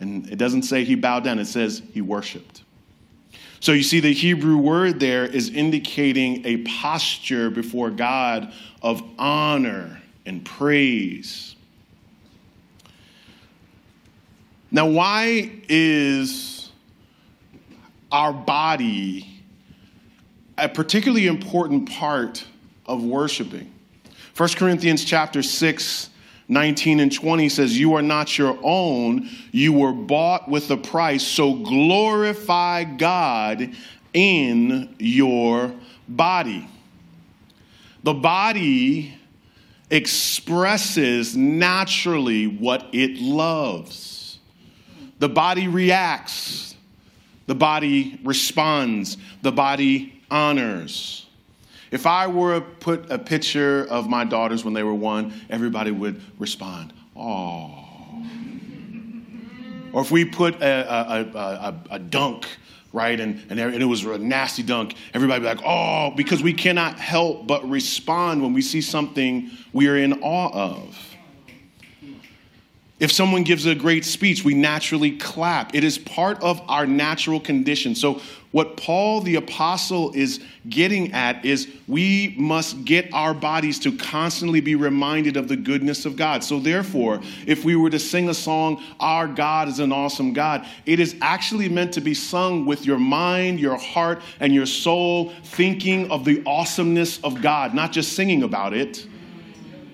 and 0.00 0.26
it 0.30 0.36
doesn't 0.36 0.62
say 0.62 0.84
he 0.84 0.94
bowed 0.94 1.24
down, 1.24 1.38
it 1.38 1.44
says 1.44 1.82
he 1.92 2.00
worshiped. 2.00 2.62
So 3.60 3.72
you 3.72 3.82
see, 3.82 4.00
the 4.00 4.12
Hebrew 4.12 4.56
word 4.56 4.98
there 4.98 5.26
is 5.26 5.50
indicating 5.50 6.46
a 6.46 6.58
posture 6.58 7.50
before 7.50 7.90
God 7.90 8.52
of 8.80 9.02
honor 9.18 10.00
and 10.24 10.42
praise. 10.42 11.54
Now, 14.70 14.86
why 14.86 15.50
is 15.68 16.70
our 18.10 18.32
body 18.32 19.42
a 20.56 20.68
particularly 20.68 21.26
important 21.26 21.90
part 21.90 22.46
of 22.86 23.04
worshiping? 23.04 23.70
1 24.36 24.48
Corinthians 24.50 25.04
chapter 25.04 25.42
6 25.42 26.08
19 26.50 26.98
and 26.98 27.14
20 27.14 27.48
says, 27.48 27.78
You 27.78 27.94
are 27.94 28.02
not 28.02 28.36
your 28.36 28.58
own, 28.62 29.30
you 29.52 29.72
were 29.72 29.92
bought 29.92 30.48
with 30.48 30.70
a 30.70 30.76
price, 30.76 31.22
so 31.22 31.54
glorify 31.54 32.82
God 32.82 33.70
in 34.12 34.94
your 34.98 35.72
body. 36.08 36.68
The 38.02 38.14
body 38.14 39.14
expresses 39.90 41.36
naturally 41.36 42.48
what 42.48 42.88
it 42.92 43.20
loves. 43.20 44.40
The 45.20 45.28
body 45.28 45.68
reacts, 45.68 46.74
the 47.46 47.54
body 47.54 48.18
responds, 48.24 49.18
the 49.42 49.52
body 49.52 50.20
honors. 50.30 51.26
If 51.90 52.06
I 52.06 52.28
were 52.28 52.60
to 52.60 52.60
put 52.60 53.10
a 53.10 53.18
picture 53.18 53.86
of 53.90 54.08
my 54.08 54.24
daughters 54.24 54.64
when 54.64 54.74
they 54.74 54.82
were 54.82 54.94
one, 54.94 55.32
everybody 55.50 55.90
would 55.90 56.20
respond, 56.38 56.92
oh. 57.16 57.86
Or 59.92 60.02
if 60.02 60.10
we 60.12 60.24
put 60.24 60.62
a, 60.62 60.64
a, 60.64 61.38
a, 61.38 61.80
a 61.92 61.98
dunk, 61.98 62.46
right, 62.92 63.18
and, 63.18 63.44
and, 63.50 63.58
it 63.58 63.84
was 63.84 64.04
a 64.04 64.18
nasty 64.18 64.62
dunk, 64.62 64.94
everybody 65.14 65.40
be 65.40 65.46
like, 65.46 65.62
oh, 65.64 66.12
because 66.16 66.42
we 66.42 66.52
cannot 66.52 66.98
help 66.98 67.48
but 67.48 67.68
respond 67.68 68.40
when 68.40 68.52
we 68.52 68.62
see 68.62 68.80
something 68.80 69.50
we 69.72 69.88
are 69.88 69.96
in 69.96 70.22
awe 70.22 70.50
of. 70.52 70.96
If 73.00 73.10
someone 73.10 73.44
gives 73.44 73.64
a 73.64 73.74
great 73.74 74.04
speech, 74.04 74.44
we 74.44 74.52
naturally 74.52 75.16
clap. 75.16 75.74
It 75.74 75.84
is 75.84 75.96
part 75.96 76.40
of 76.42 76.60
our 76.68 76.86
natural 76.86 77.40
condition. 77.40 77.94
So, 77.94 78.20
what 78.52 78.76
Paul 78.76 79.20
the 79.20 79.36
Apostle 79.36 80.10
is 80.12 80.40
getting 80.68 81.12
at 81.12 81.44
is 81.44 81.68
we 81.86 82.34
must 82.36 82.84
get 82.84 83.12
our 83.12 83.32
bodies 83.32 83.78
to 83.80 83.96
constantly 83.96 84.60
be 84.60 84.74
reminded 84.74 85.36
of 85.36 85.46
the 85.46 85.56
goodness 85.56 86.04
of 86.04 86.16
God. 86.16 86.42
So, 86.42 86.58
therefore, 86.58 87.20
if 87.46 87.64
we 87.64 87.76
were 87.76 87.90
to 87.90 87.98
sing 88.00 88.28
a 88.28 88.34
song, 88.34 88.82
Our 88.98 89.28
God 89.28 89.68
is 89.68 89.78
an 89.78 89.92
awesome 89.92 90.32
God, 90.32 90.66
it 90.84 90.98
is 90.98 91.14
actually 91.22 91.68
meant 91.68 91.94
to 91.94 92.00
be 92.00 92.12
sung 92.12 92.66
with 92.66 92.84
your 92.84 92.98
mind, 92.98 93.60
your 93.60 93.76
heart, 93.76 94.20
and 94.40 94.52
your 94.52 94.66
soul, 94.66 95.32
thinking 95.44 96.10
of 96.10 96.24
the 96.24 96.42
awesomeness 96.44 97.20
of 97.22 97.40
God, 97.40 97.72
not 97.72 97.92
just 97.92 98.14
singing 98.14 98.42
about 98.42 98.72
it, 98.72 99.06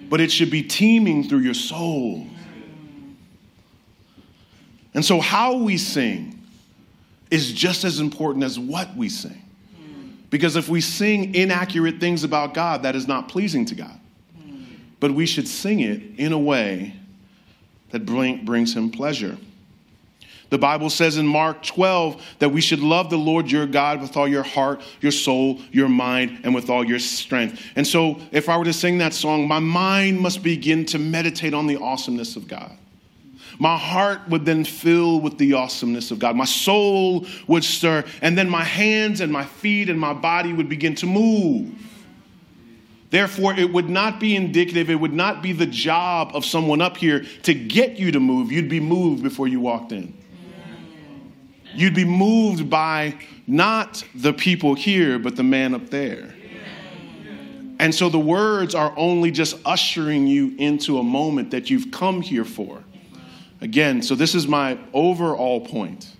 but 0.08 0.18
it 0.18 0.32
should 0.32 0.50
be 0.50 0.62
teeming 0.62 1.28
through 1.28 1.40
your 1.40 1.54
soul. 1.54 2.26
And 4.94 5.04
so, 5.04 5.20
how 5.20 5.56
we 5.58 5.76
sing 5.76 6.35
is 7.30 7.52
just 7.52 7.84
as 7.84 8.00
important 8.00 8.44
as 8.44 8.58
what 8.58 8.94
we 8.96 9.08
sing. 9.08 9.42
Because 10.30 10.56
if 10.56 10.68
we 10.68 10.80
sing 10.80 11.34
inaccurate 11.34 12.00
things 12.00 12.24
about 12.24 12.54
God, 12.54 12.82
that 12.82 12.96
is 12.96 13.06
not 13.06 13.28
pleasing 13.28 13.64
to 13.66 13.74
God. 13.74 13.98
But 14.98 15.12
we 15.12 15.26
should 15.26 15.46
sing 15.46 15.80
it 15.80 16.02
in 16.18 16.32
a 16.32 16.38
way 16.38 16.94
that 17.90 18.04
bring, 18.04 18.44
brings 18.44 18.74
him 18.74 18.90
pleasure. 18.90 19.36
The 20.48 20.58
Bible 20.58 20.90
says 20.90 21.16
in 21.16 21.26
Mark 21.26 21.62
12 21.62 22.22
that 22.38 22.50
we 22.50 22.60
should 22.60 22.78
love 22.78 23.10
the 23.10 23.18
Lord 23.18 23.50
your 23.50 23.66
God 23.66 24.00
with 24.00 24.16
all 24.16 24.28
your 24.28 24.44
heart, 24.44 24.80
your 25.00 25.12
soul, 25.12 25.60
your 25.72 25.88
mind, 25.88 26.40
and 26.44 26.54
with 26.54 26.70
all 26.70 26.84
your 26.84 27.00
strength. 27.00 27.62
And 27.74 27.86
so, 27.86 28.20
if 28.30 28.48
I 28.48 28.56
were 28.56 28.64
to 28.64 28.72
sing 28.72 28.98
that 28.98 29.12
song, 29.12 29.48
my 29.48 29.58
mind 29.58 30.20
must 30.20 30.42
begin 30.42 30.86
to 30.86 30.98
meditate 30.98 31.52
on 31.52 31.66
the 31.66 31.80
awesomeness 31.80 32.36
of 32.36 32.46
God. 32.46 32.70
My 33.58 33.76
heart 33.76 34.20
would 34.28 34.44
then 34.44 34.64
fill 34.64 35.20
with 35.20 35.38
the 35.38 35.54
awesomeness 35.54 36.10
of 36.10 36.18
God. 36.18 36.36
My 36.36 36.44
soul 36.44 37.26
would 37.46 37.64
stir, 37.64 38.04
and 38.20 38.36
then 38.36 38.48
my 38.48 38.64
hands 38.64 39.20
and 39.20 39.32
my 39.32 39.44
feet 39.44 39.88
and 39.88 39.98
my 39.98 40.12
body 40.12 40.52
would 40.52 40.68
begin 40.68 40.94
to 40.96 41.06
move. 41.06 41.72
Therefore, 43.10 43.54
it 43.54 43.72
would 43.72 43.88
not 43.88 44.20
be 44.20 44.36
indicative, 44.36 44.90
it 44.90 44.96
would 44.96 45.14
not 45.14 45.42
be 45.42 45.52
the 45.52 45.66
job 45.66 46.32
of 46.34 46.44
someone 46.44 46.80
up 46.80 46.96
here 46.96 47.24
to 47.44 47.54
get 47.54 47.98
you 47.98 48.10
to 48.12 48.20
move. 48.20 48.50
You'd 48.52 48.68
be 48.68 48.80
moved 48.80 49.22
before 49.22 49.48
you 49.48 49.60
walked 49.60 49.92
in. 49.92 50.12
You'd 51.74 51.94
be 51.94 52.04
moved 52.04 52.68
by 52.68 53.14
not 53.46 54.02
the 54.14 54.32
people 54.32 54.74
here, 54.74 55.18
but 55.18 55.36
the 55.36 55.42
man 55.42 55.74
up 55.74 55.90
there. 55.90 56.34
And 57.78 57.94
so 57.94 58.08
the 58.08 58.18
words 58.18 58.74
are 58.74 58.94
only 58.96 59.30
just 59.30 59.58
ushering 59.64 60.26
you 60.26 60.54
into 60.58 60.98
a 60.98 61.02
moment 61.02 61.50
that 61.50 61.68
you've 61.68 61.90
come 61.90 62.22
here 62.22 62.44
for. 62.44 62.82
Again, 63.60 64.02
so 64.02 64.14
this 64.14 64.34
is 64.34 64.46
my 64.46 64.78
overall 64.92 65.60
point. 65.60 66.10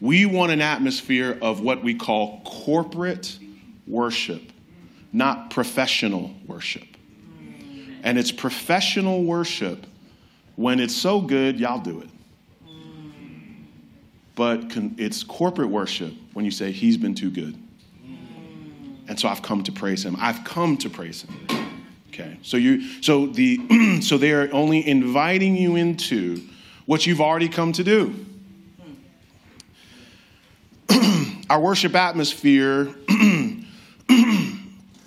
We 0.00 0.26
want 0.26 0.50
an 0.50 0.60
atmosphere 0.60 1.38
of 1.40 1.60
what 1.60 1.82
we 1.84 1.94
call 1.94 2.40
corporate 2.44 3.38
worship, 3.86 4.42
not 5.12 5.50
professional 5.50 6.34
worship. 6.46 6.86
And 8.02 8.18
it's 8.18 8.32
professional 8.32 9.24
worship 9.24 9.86
when 10.56 10.80
it's 10.80 10.96
so 10.96 11.20
good, 11.20 11.60
y'all 11.60 11.80
do 11.80 12.00
it. 12.00 12.08
But 14.34 14.72
it's 14.96 15.22
corporate 15.22 15.68
worship 15.68 16.14
when 16.32 16.44
you 16.44 16.50
say, 16.50 16.72
He's 16.72 16.96
been 16.96 17.14
too 17.14 17.30
good. 17.30 17.56
And 19.06 19.18
so 19.18 19.28
I've 19.28 19.42
come 19.42 19.62
to 19.64 19.72
praise 19.72 20.04
Him. 20.04 20.16
I've 20.18 20.44
come 20.44 20.76
to 20.78 20.88
praise 20.88 21.22
Him. 21.22 21.59
Okay, 22.12 22.38
so 22.42 22.56
you 22.56 23.02
so 23.02 23.26
the 23.26 24.00
so 24.02 24.18
they 24.18 24.32
are 24.32 24.52
only 24.52 24.86
inviting 24.86 25.56
you 25.56 25.76
into 25.76 26.42
what 26.86 27.06
you've 27.06 27.20
already 27.20 27.48
come 27.48 27.72
to 27.72 27.84
do. 27.84 28.26
Our 31.50 31.60
worship 31.60 31.94
atmosphere, 31.94 32.92
uh, 33.08 33.62
and 34.08 34.20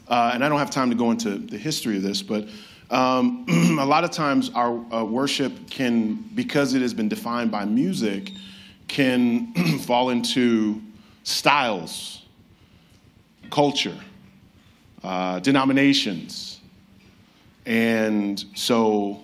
I 0.10 0.38
don't 0.38 0.60
have 0.60 0.72
time 0.72 0.89
to 0.91 0.95
go 0.95 1.12
into 1.12 1.38
the 1.38 1.57
history 1.57 1.98
of 1.98 2.03
this, 2.03 2.22
but 2.22 2.48
um, 2.89 3.45
a 3.79 3.86
lot 3.86 4.05
of 4.05 4.12
times 4.12 4.51
our 4.53 4.72
uh, 4.93 5.03
worship 5.03 5.69
can, 5.69 6.15
because 6.36 6.74
it 6.74 6.81
has 6.81 6.93
been 6.93 7.10
defined 7.10 7.51
by 7.51 7.65
music, 7.65 8.31
can 8.88 9.53
fall 9.79 10.10
into 10.10 10.81
styles, 11.24 12.24
culture, 13.50 13.98
uh, 15.03 15.39
denominations. 15.39 16.52
And 17.65 18.43
so, 18.55 19.22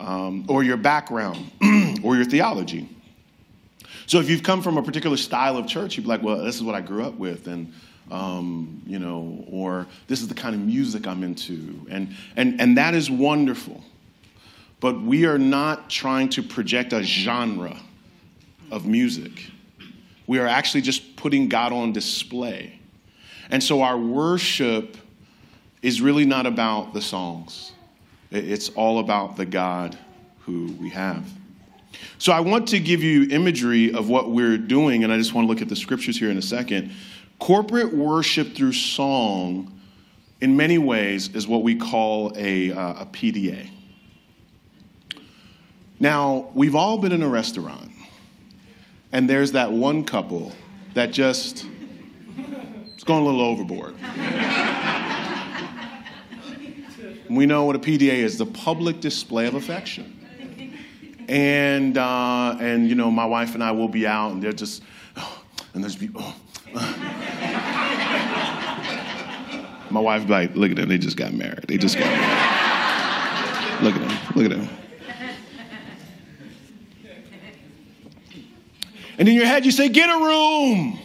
um, 0.00 0.44
or 0.48 0.62
your 0.62 0.76
background, 0.76 1.50
or 2.02 2.16
your 2.16 2.24
theology. 2.24 2.88
So 4.06 4.20
if 4.20 4.30
you've 4.30 4.42
come 4.42 4.62
from 4.62 4.78
a 4.78 4.82
particular 4.82 5.16
style 5.16 5.56
of 5.56 5.66
church, 5.66 5.96
you'd 5.96 6.04
be 6.04 6.08
like, 6.08 6.22
well, 6.22 6.42
this 6.42 6.56
is 6.56 6.62
what 6.62 6.74
I 6.74 6.80
grew 6.80 7.04
up 7.04 7.14
with, 7.14 7.46
and 7.46 7.72
um, 8.10 8.82
you 8.86 8.98
know, 8.98 9.44
or 9.50 9.86
this 10.06 10.22
is 10.22 10.28
the 10.28 10.34
kind 10.34 10.54
of 10.54 10.62
music 10.62 11.06
I'm 11.06 11.22
into, 11.22 11.86
and 11.90 12.14
and 12.36 12.60
and 12.60 12.78
that 12.78 12.94
is 12.94 13.10
wonderful. 13.10 13.82
But 14.80 15.02
we 15.02 15.26
are 15.26 15.38
not 15.38 15.90
trying 15.90 16.28
to 16.30 16.42
project 16.42 16.92
a 16.92 17.02
genre 17.02 17.76
of 18.70 18.86
music. 18.86 19.50
We 20.26 20.38
are 20.38 20.46
actually 20.46 20.82
just 20.82 21.16
putting 21.16 21.48
God 21.48 21.72
on 21.72 21.92
display. 21.92 22.78
And 23.50 23.62
so 23.62 23.82
our 23.82 23.98
worship 23.98 24.96
is 25.82 26.00
really 26.00 26.24
not 26.24 26.46
about 26.46 26.92
the 26.92 27.02
songs, 27.02 27.72
it's 28.30 28.68
all 28.70 28.98
about 28.98 29.36
the 29.36 29.46
God 29.46 29.96
who 30.40 30.72
we 30.80 30.90
have. 30.90 31.26
So 32.18 32.32
I 32.32 32.40
want 32.40 32.68
to 32.68 32.80
give 32.80 33.02
you 33.02 33.28
imagery 33.30 33.92
of 33.92 34.08
what 34.08 34.30
we're 34.30 34.58
doing, 34.58 35.04
and 35.04 35.12
I 35.12 35.18
just 35.18 35.34
want 35.34 35.46
to 35.46 35.48
look 35.52 35.62
at 35.62 35.68
the 35.68 35.76
scriptures 35.76 36.18
here 36.18 36.30
in 36.30 36.36
a 36.36 36.42
second. 36.42 36.92
Corporate 37.38 37.94
worship 37.94 38.54
through 38.54 38.72
song, 38.72 39.80
in 40.40 40.56
many 40.56 40.78
ways, 40.78 41.34
is 41.34 41.46
what 41.46 41.62
we 41.62 41.76
call 41.76 42.32
a, 42.36 42.72
uh, 42.72 43.02
a 43.02 43.06
PDA. 43.06 43.70
Now, 46.00 46.50
we've 46.54 46.74
all 46.74 46.98
been 46.98 47.12
in 47.12 47.22
a 47.22 47.28
restaurant 47.28 47.90
and 49.12 49.28
there's 49.28 49.52
that 49.52 49.72
one 49.72 50.04
couple 50.04 50.52
that 50.94 51.12
just 51.12 51.66
it's 52.94 53.04
going 53.04 53.22
a 53.22 53.26
little 53.26 53.40
overboard. 53.40 53.94
We 57.30 57.46
know 57.46 57.64
what 57.64 57.76
a 57.76 57.78
PDA 57.78 58.14
is 58.14 58.38
the 58.38 58.46
public 58.46 59.00
display 59.00 59.46
of 59.46 59.54
affection. 59.54 60.14
And, 61.28 61.98
uh, 61.98 62.56
and 62.58 62.88
you 62.88 62.94
know, 62.94 63.10
my 63.10 63.26
wife 63.26 63.54
and 63.54 63.62
I 63.62 63.72
will 63.72 63.88
be 63.88 64.06
out, 64.06 64.32
and 64.32 64.42
they're 64.42 64.52
just, 64.52 64.82
oh, 65.16 65.42
and 65.74 65.82
there's 65.82 65.96
people. 65.96 66.22
Oh, 66.24 66.34
my 69.90 70.00
wife's 70.00 70.28
like, 70.28 70.54
look 70.54 70.70
at 70.70 70.76
them, 70.76 70.88
they 70.88 70.98
just 70.98 71.16
got 71.16 71.32
married. 71.32 71.64
They 71.68 71.76
just 71.76 71.98
got 71.98 72.06
married. 72.06 73.84
look 73.84 73.94
at 73.94 74.08
them, 74.08 74.18
look 74.34 74.44
at 74.50 74.58
them. 74.58 74.68
And 79.18 79.28
in 79.28 79.34
your 79.34 79.46
head, 79.46 79.66
you 79.66 79.72
say, 79.72 79.88
Get 79.88 80.08
a 80.08 80.24
room. 80.24 80.98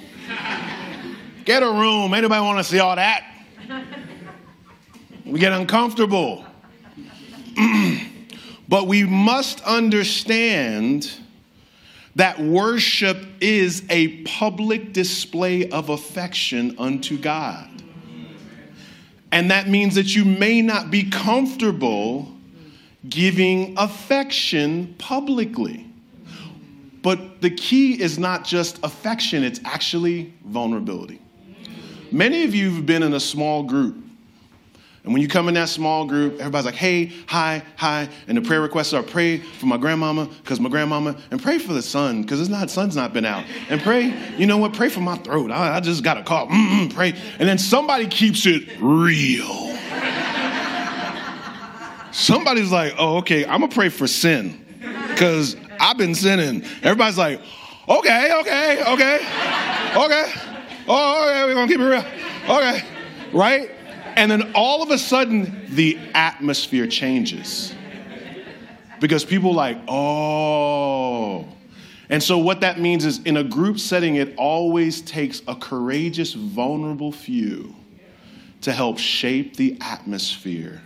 Get 1.45 1.63
a 1.63 1.71
room. 1.71 2.13
Anybody 2.13 2.41
want 2.41 2.59
to 2.59 2.63
see 2.63 2.79
all 2.79 2.95
that? 2.95 3.32
We 5.33 5.39
get 5.39 5.51
uncomfortable. 5.51 6.45
but 8.69 8.85
we 8.85 9.03
must 9.03 9.61
understand 9.61 11.11
that 12.13 12.39
worship 12.39 13.17
is 13.41 13.83
a 13.89 14.21
public 14.25 14.93
display 14.93 15.71
of 15.71 15.89
affection 15.89 16.75
unto 16.77 17.17
God. 17.17 17.67
And 19.31 19.49
that 19.49 19.67
means 19.67 19.95
that 19.95 20.15
you 20.15 20.23
may 20.23 20.61
not 20.61 20.91
be 20.91 21.09
comfortable 21.09 22.31
giving 23.09 23.73
affection 23.75 24.93
publicly. 24.99 25.91
But 27.01 27.41
the 27.41 27.49
key 27.49 27.99
is 27.99 28.19
not 28.19 28.45
just 28.45 28.77
affection, 28.83 29.43
it's 29.43 29.61
actually 29.65 30.31
vulnerability. 30.45 31.19
Many 32.11 32.43
of 32.43 32.53
you 32.53 32.75
have 32.75 32.85
been 32.85 33.01
in 33.01 33.15
a 33.15 33.19
small 33.19 33.63
group. 33.63 33.97
And 35.03 35.11
when 35.11 35.21
you 35.21 35.27
come 35.27 35.49
in 35.49 35.55
that 35.55 35.67
small 35.67 36.05
group, 36.05 36.39
everybody's 36.39 36.65
like, 36.65 36.75
hey, 36.75 37.11
hi, 37.27 37.61
hi. 37.75 38.07
And 38.27 38.37
the 38.37 38.41
prayer 38.41 38.61
requests 38.61 38.93
are 38.93 39.03
pray 39.03 39.39
for 39.39 39.65
my 39.65 39.75
grandmama, 39.75 40.27
because 40.27 40.61
my 40.61 40.69
grandmama, 40.69 41.17
and 41.29 41.43
pray 41.43 41.57
for 41.57 41.73
the 41.73 41.81
son, 41.81 42.21
because 42.21 42.39
it's 42.39 42.49
not, 42.49 42.69
son's 42.69 42.95
not 42.95 43.11
been 43.11 43.25
out. 43.25 43.43
And 43.67 43.81
pray, 43.81 44.13
you 44.37 44.45
know 44.45 44.57
what, 44.57 44.73
pray 44.73 44.87
for 44.87 45.01
my 45.01 45.17
throat. 45.17 45.51
I, 45.51 45.75
I 45.75 45.79
just 45.81 46.05
got 46.05 46.17
a 46.17 46.23
cough. 46.23 46.47
Mm-mm, 46.47 46.93
pray. 46.93 47.13
And 47.37 47.49
then 47.49 47.57
somebody 47.57 48.07
keeps 48.07 48.45
it 48.45 48.69
real. 48.79 49.75
Somebody's 52.13 52.71
like, 52.71 52.93
oh, 52.97 53.17
okay, 53.17 53.43
I'm 53.45 53.59
going 53.59 53.71
to 53.71 53.75
pray 53.75 53.89
for 53.89 54.07
sin, 54.07 54.63
because 55.09 55.57
I've 55.81 55.97
been 55.97 56.15
sinning. 56.15 56.63
Everybody's 56.81 57.17
like, 57.17 57.41
okay, 57.89 58.39
okay, 58.39 58.83
okay, 58.87 59.15
okay. 59.97 60.29
Oh, 60.85 60.85
oh 60.87 61.29
okay, 61.29 61.43
we're 61.45 61.53
gonna 61.55 61.67
keep 61.67 61.79
it 61.79 61.83
real. 61.83 62.05
Okay, 62.49 62.83
right? 63.33 63.69
And 64.15 64.31
then 64.31 64.51
all 64.55 64.83
of 64.83 64.91
a 64.91 64.97
sudden, 64.97 65.65
the 65.69 65.97
atmosphere 66.13 66.87
changes. 66.87 67.73
Because 68.99 69.25
people 69.25 69.53
like, 69.53 69.77
oh. 69.87 71.47
And 72.09 72.21
so, 72.21 72.37
what 72.37 72.61
that 72.61 72.79
means 72.79 73.05
is 73.05 73.19
in 73.23 73.37
a 73.37 73.43
group 73.43 73.79
setting, 73.79 74.15
it 74.15 74.35
always 74.37 75.01
takes 75.01 75.41
a 75.47 75.55
courageous, 75.55 76.33
vulnerable 76.33 77.11
few 77.11 77.75
to 78.61 78.71
help 78.71 78.97
shape 78.97 79.57
the 79.57 79.77
atmosphere 79.81 80.81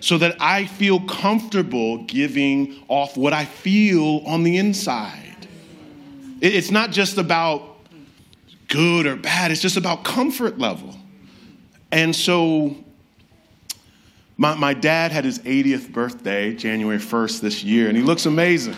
so 0.00 0.18
that 0.18 0.36
I 0.40 0.64
feel 0.66 1.00
comfortable 1.00 2.04
giving 2.04 2.82
off 2.88 3.16
what 3.16 3.32
I 3.32 3.44
feel 3.44 4.22
on 4.26 4.42
the 4.42 4.56
inside. 4.56 5.46
It's 6.40 6.70
not 6.70 6.90
just 6.90 7.18
about 7.18 7.62
good 8.68 9.06
or 9.06 9.16
bad, 9.16 9.50
it's 9.50 9.60
just 9.60 9.76
about 9.76 10.04
comfort 10.04 10.58
level. 10.58 10.96
And 11.92 12.14
so, 12.14 12.76
my, 14.36 14.54
my 14.54 14.74
dad 14.74 15.12
had 15.12 15.24
his 15.24 15.40
80th 15.40 15.92
birthday, 15.92 16.54
January 16.54 16.98
1st 16.98 17.40
this 17.40 17.64
year, 17.64 17.88
and 17.88 17.96
he 17.96 18.02
looks 18.02 18.26
amazing. 18.26 18.76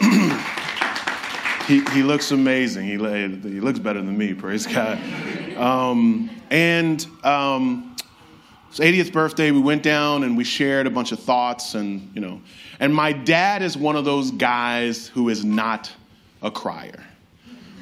he, 1.66 1.84
he 1.92 2.02
looks 2.02 2.30
amazing. 2.32 2.84
He, 2.84 2.92
he 2.92 3.60
looks 3.60 3.78
better 3.78 4.00
than 4.00 4.16
me, 4.16 4.34
praise 4.34 4.66
God. 4.66 4.98
Um, 5.56 6.30
and 6.50 7.06
um, 7.22 7.96
his 8.70 8.80
80th 8.80 9.12
birthday, 9.12 9.50
we 9.50 9.60
went 9.60 9.82
down 9.82 10.22
and 10.24 10.36
we 10.36 10.44
shared 10.44 10.86
a 10.86 10.90
bunch 10.90 11.12
of 11.12 11.20
thoughts 11.20 11.74
and, 11.74 12.10
you 12.14 12.20
know, 12.20 12.40
and 12.80 12.94
my 12.94 13.12
dad 13.12 13.62
is 13.62 13.76
one 13.76 13.96
of 13.96 14.04
those 14.04 14.30
guys 14.30 15.08
who 15.08 15.28
is 15.28 15.44
not 15.44 15.92
a 16.42 16.50
crier. 16.50 17.04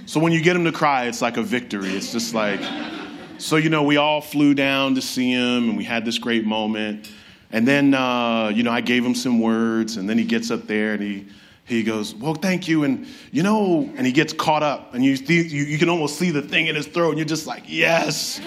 So 0.07 0.20
when 0.20 0.33
you 0.33 0.42
get 0.42 0.55
him 0.55 0.64
to 0.64 0.73
cry, 0.73 1.07
it's 1.07 1.23
like 1.23 1.37
a 1.37 1.42
victory. 1.42 1.90
It's 1.90 2.12
just 2.12 2.35
like, 2.35 2.61
so, 3.38 3.57
you 3.57 3.68
know, 3.68 3.83
we 3.83 3.97
all 3.97 4.20
flew 4.20 4.55
down 4.55 4.94
to 4.94 5.03
see 5.03 5.31
him 5.33 5.70
and 5.70 5.77
we 5.77 5.85
had 5.85 6.05
this 6.05 6.18
great 6.18 6.44
moment. 6.44 7.11
And 7.51 7.66
then, 7.66 7.94
uh, 7.94 8.49
you 8.55 8.62
know, 8.62 8.70
I 8.70 8.81
gave 8.81 9.05
him 9.05 9.14
some 9.14 9.40
words 9.40 9.97
and 9.97 10.09
then 10.09 10.18
he 10.18 10.25
gets 10.25 10.51
up 10.51 10.66
there 10.66 10.94
and 10.94 11.03
he, 11.03 11.27
he 11.64 11.83
goes, 11.83 12.14
Well, 12.14 12.35
thank 12.35 12.68
you. 12.68 12.85
And, 12.85 13.07
you 13.31 13.42
know, 13.42 13.90
and 13.97 14.07
he 14.07 14.12
gets 14.12 14.33
caught 14.33 14.62
up 14.62 14.94
and 14.94 15.05
you, 15.05 15.12
you, 15.12 15.64
you 15.64 15.79
can 15.79 15.88
almost 15.88 16.18
see 16.18 16.31
the 16.31 16.42
thing 16.42 16.66
in 16.66 16.75
his 16.75 16.87
throat 16.87 17.11
and 17.11 17.18
you're 17.18 17.27
just 17.27 17.47
like, 17.47 17.64
Yes, 17.66 18.40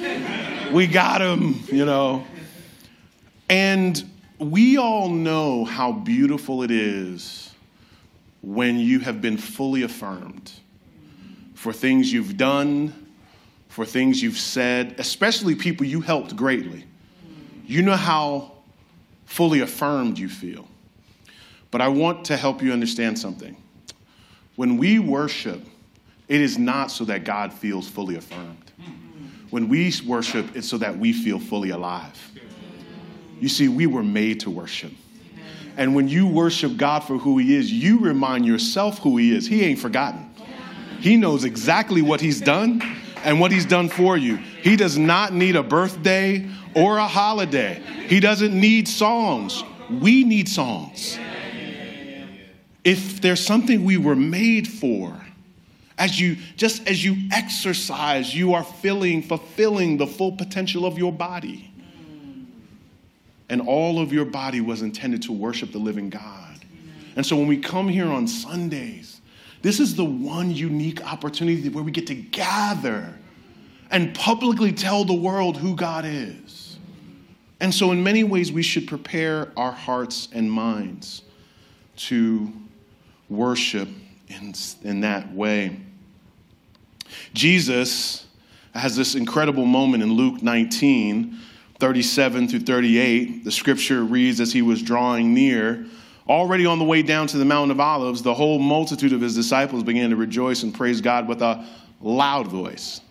we 0.72 0.88
got 0.88 1.22
him, 1.22 1.64
you 1.72 1.86
know. 1.86 2.26
And 3.50 4.04
we 4.40 4.78
all 4.78 5.10
know 5.10 5.66
how 5.66 5.92
beautiful 5.92 6.64
it 6.64 6.72
is 6.72 7.54
when 8.42 8.78
you 8.80 9.00
have 9.00 9.22
been 9.22 9.38
fully 9.38 9.84
affirmed 9.84 10.52
for 11.54 11.74
things 11.74 12.14
you've 12.14 12.38
done, 12.38 13.07
for 13.78 13.86
things 13.86 14.24
you've 14.24 14.40
said, 14.40 14.96
especially 14.98 15.54
people 15.54 15.86
you 15.86 16.02
helped 16.02 16.36
greatly. 16.36 16.84
You 17.68 17.84
know 17.84 17.96
how 17.96 18.54
fully 19.28 19.60
affirmed 19.60 20.18
you 20.18 20.30
feel. 20.30 20.68
But 21.70 21.82
I 21.82 21.88
want 21.88 22.26
to 22.26 22.38
help 22.38 22.64
you 22.64 22.74
understand 22.74 23.20
something. 23.20 23.56
When 24.56 24.78
we 24.78 24.98
worship, 24.98 25.64
it 26.28 26.42
is 26.42 26.58
not 26.58 26.90
so 26.90 27.06
that 27.06 27.24
God 27.24 27.54
feels 27.54 27.88
fully 27.88 28.16
affirmed. 28.16 28.72
When 29.52 29.70
we 29.70 29.94
worship, 30.08 30.56
it's 30.56 30.68
so 30.68 30.80
that 30.80 30.98
we 30.98 31.14
feel 31.14 31.38
fully 31.38 31.70
alive. 31.70 32.20
You 33.40 33.48
see, 33.48 33.68
we 33.68 33.86
were 33.86 34.02
made 34.02 34.40
to 34.40 34.50
worship. 34.50 34.92
And 35.78 35.94
when 35.94 36.08
you 36.08 36.26
worship 36.26 36.78
God 36.78 37.04
for 37.04 37.20
who 37.20 37.38
He 37.38 37.56
is, 37.56 37.72
you 37.72 38.00
remind 38.00 38.44
yourself 38.44 38.98
who 38.98 39.18
He 39.18 39.36
is. 39.36 39.46
He 39.46 39.64
ain't 39.64 39.78
forgotten. 39.78 40.34
He 41.00 41.16
knows 41.16 41.44
exactly 41.44 42.02
what 42.02 42.20
He's 42.20 42.42
done 42.42 42.82
and 43.28 43.42
what 43.42 43.52
He's 43.52 43.66
done 43.66 43.90
for 43.90 44.16
you. 44.16 44.38
He 44.38 44.78
does 44.78 44.98
not 44.98 45.34
need 45.34 45.58
a 45.58 45.62
birthday 45.64 46.50
or 46.74 46.98
a 46.98 47.08
holiday, 47.08 47.82
He 48.08 48.20
doesn't 48.20 48.58
need 48.58 48.88
songs. 48.88 49.64
We 49.90 50.24
need 50.24 50.50
songs. 50.50 51.18
If 52.84 53.22
there's 53.22 53.46
something 53.46 53.86
we 53.86 53.98
were 53.98 54.16
made 54.16 54.68
for, 54.68 55.16
as 55.98 56.20
you 56.20 56.38
just 56.56 56.88
as 56.88 57.04
you 57.04 57.16
exercise, 57.32 58.34
you 58.34 58.54
are 58.54 58.64
filling, 58.64 59.22
fulfilling 59.24 59.98
the 59.98 60.08
full 60.08 60.32
potential 60.32 60.86
of 60.86 60.98
your 60.98 61.12
body 61.12 61.72
and 63.50 63.62
all 63.62 64.00
of 64.00 64.12
your 64.12 64.26
body 64.26 64.62
was 64.62 64.82
intended 64.82 65.22
to 65.24 65.32
worship 65.32 65.72
the 65.72 65.78
living 65.78 66.10
God. 66.10 66.60
And 67.16 67.26
so 67.26 67.36
when 67.36 67.48
we 67.48 67.58
come 67.58 67.88
here 67.88 68.08
on 68.08 68.28
Sundays, 68.28 69.17
this 69.62 69.80
is 69.80 69.96
the 69.96 70.06
one 70.06 70.52
unique 70.52 71.04
opportunity 71.06 71.68
where 71.70 71.84
we 71.84 71.92
get 71.92 72.08
to 72.08 72.16
gather 72.16 73.14
and 73.90 74.14
publicly 74.14 74.72
tell 74.72 75.06
the 75.06 75.14
world 75.14 75.58
who 75.58 75.76
God 75.76 76.06
is. 76.06 76.78
And 77.60 77.74
so, 77.74 77.92
in 77.92 78.04
many 78.04 78.24
ways, 78.24 78.52
we 78.52 78.62
should 78.62 78.88
prepare 78.88 79.52
our 79.58 79.72
hearts 79.72 80.30
and 80.32 80.52
minds 80.52 81.24
to 81.96 82.52
worship 83.30 83.90
in, 84.28 84.54
in 84.84 85.02
that 85.02 85.34
way. 85.34 85.80
Jesus 87.34 88.28
has 88.76 88.96
this 88.96 89.16
incredible 89.16 89.66
moment 89.66 90.04
in 90.04 90.14
Luke 90.14 90.44
19 90.44 91.40
37 91.80 92.48
through 92.48 92.60
38, 92.62 93.44
the 93.44 93.52
scripture 93.52 94.04
reads 94.04 94.40
as 94.40 94.52
he 94.52 94.62
was 94.62 94.82
drawing 94.82 95.34
near, 95.34 95.86
already 96.30 96.66
on 96.66 96.80
the 96.80 96.86
way 96.86 97.02
down 97.02 97.28
to 97.28 97.38
the 97.38 97.46
Mount 97.46 97.72
of 97.72 97.80
Olives, 97.80 98.22
the 98.22 98.34
whole 98.34 98.60
multitude 98.60 99.14
of 99.14 99.22
his 99.22 99.36
disciples 99.36 99.84
began 99.84 100.10
to 100.10 100.16
rejoice 100.16 100.64
and 100.64 100.74
praise 100.74 101.02
God 101.02 101.28
with 101.28 101.42
a 101.42 101.66
loud 102.02 102.48
voice. 102.48 103.02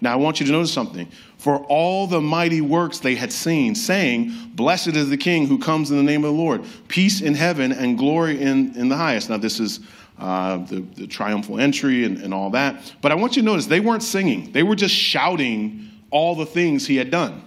Now, 0.00 0.12
I 0.12 0.16
want 0.16 0.40
you 0.40 0.46
to 0.46 0.52
notice 0.52 0.72
something. 0.72 1.08
For 1.38 1.58
all 1.64 2.06
the 2.06 2.20
mighty 2.20 2.60
works 2.60 2.98
they 2.98 3.14
had 3.14 3.32
seen, 3.32 3.74
saying, 3.74 4.32
Blessed 4.54 4.88
is 4.88 5.08
the 5.10 5.16
King 5.16 5.46
who 5.46 5.58
comes 5.58 5.90
in 5.90 5.96
the 5.96 6.02
name 6.02 6.24
of 6.24 6.32
the 6.32 6.38
Lord, 6.38 6.64
peace 6.88 7.20
in 7.20 7.34
heaven 7.34 7.72
and 7.72 7.96
glory 7.96 8.40
in, 8.40 8.74
in 8.76 8.88
the 8.88 8.96
highest. 8.96 9.30
Now, 9.30 9.36
this 9.36 9.60
is 9.60 9.80
uh, 10.18 10.58
the, 10.58 10.80
the, 10.80 11.06
triumphal 11.06 11.60
entry 11.60 12.04
and, 12.04 12.18
and 12.18 12.32
all 12.32 12.50
that. 12.50 12.94
But 13.02 13.12
I 13.12 13.14
want 13.14 13.36
you 13.36 13.42
to 13.42 13.46
notice 13.46 13.66
they 13.66 13.80
weren't 13.80 14.02
singing, 14.02 14.52
they 14.52 14.62
were 14.62 14.76
just 14.76 14.94
shouting 14.94 15.90
all 16.10 16.34
the 16.34 16.46
things 16.46 16.86
he 16.86 16.96
had 16.96 17.10
done. 17.10 17.42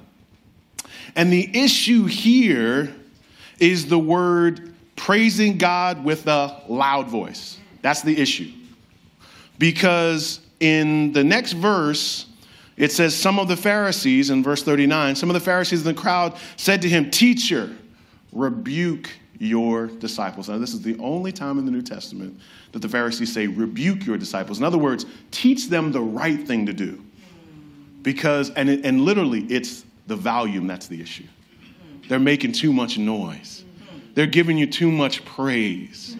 And 1.15 1.33
the 1.33 1.49
issue 1.57 2.05
here 2.05 2.93
is 3.59 3.87
the 3.87 3.99
word 3.99 4.68
praising 4.99 5.57
God 5.57 6.03
with 6.03 6.27
a 6.27 6.61
loud 6.67 7.07
voice. 7.07 7.57
That's 7.81 8.01
the 8.01 8.19
issue. 8.19 8.51
Because 9.57 10.41
in 10.59 11.13
the 11.13 11.23
next 11.23 11.53
verse, 11.53 12.25
it 12.75 12.91
says, 12.91 13.15
Some 13.15 13.39
of 13.39 13.47
the 13.47 13.55
Pharisees, 13.55 14.29
in 14.29 14.43
verse 14.43 14.61
39, 14.61 15.15
some 15.15 15.29
of 15.29 15.33
the 15.33 15.39
Pharisees 15.39 15.85
in 15.85 15.95
the 15.95 15.99
crowd 15.99 16.35
said 16.57 16.81
to 16.81 16.89
him, 16.89 17.09
Teacher, 17.09 17.73
rebuke 18.33 19.09
your 19.37 19.87
disciples. 19.87 20.49
Now, 20.49 20.57
this 20.57 20.73
is 20.73 20.81
the 20.81 20.97
only 20.99 21.31
time 21.31 21.57
in 21.57 21.65
the 21.65 21.71
New 21.71 21.81
Testament 21.81 22.37
that 22.73 22.81
the 22.81 22.89
Pharisees 22.89 23.33
say, 23.33 23.47
Rebuke 23.47 24.05
your 24.05 24.17
disciples. 24.17 24.59
In 24.59 24.65
other 24.65 24.77
words, 24.77 25.05
teach 25.31 25.69
them 25.69 25.93
the 25.93 26.01
right 26.01 26.45
thing 26.45 26.65
to 26.65 26.73
do. 26.73 27.01
Because, 28.01 28.49
and, 28.51 28.69
and 28.69 29.01
literally, 29.01 29.45
it's 29.45 29.85
the 30.07 30.15
volume 30.17 30.67
that's 30.67 30.87
the 30.87 31.01
issue. 31.01 31.27
They're 32.09 32.19
making 32.19 32.51
too 32.51 32.73
much 32.73 32.97
noise, 32.97 33.63
they're 34.19 34.27
giving 34.27 34.57
you 34.57 34.67
too 34.67 34.91
much 34.91 35.23
praise. 35.23 36.17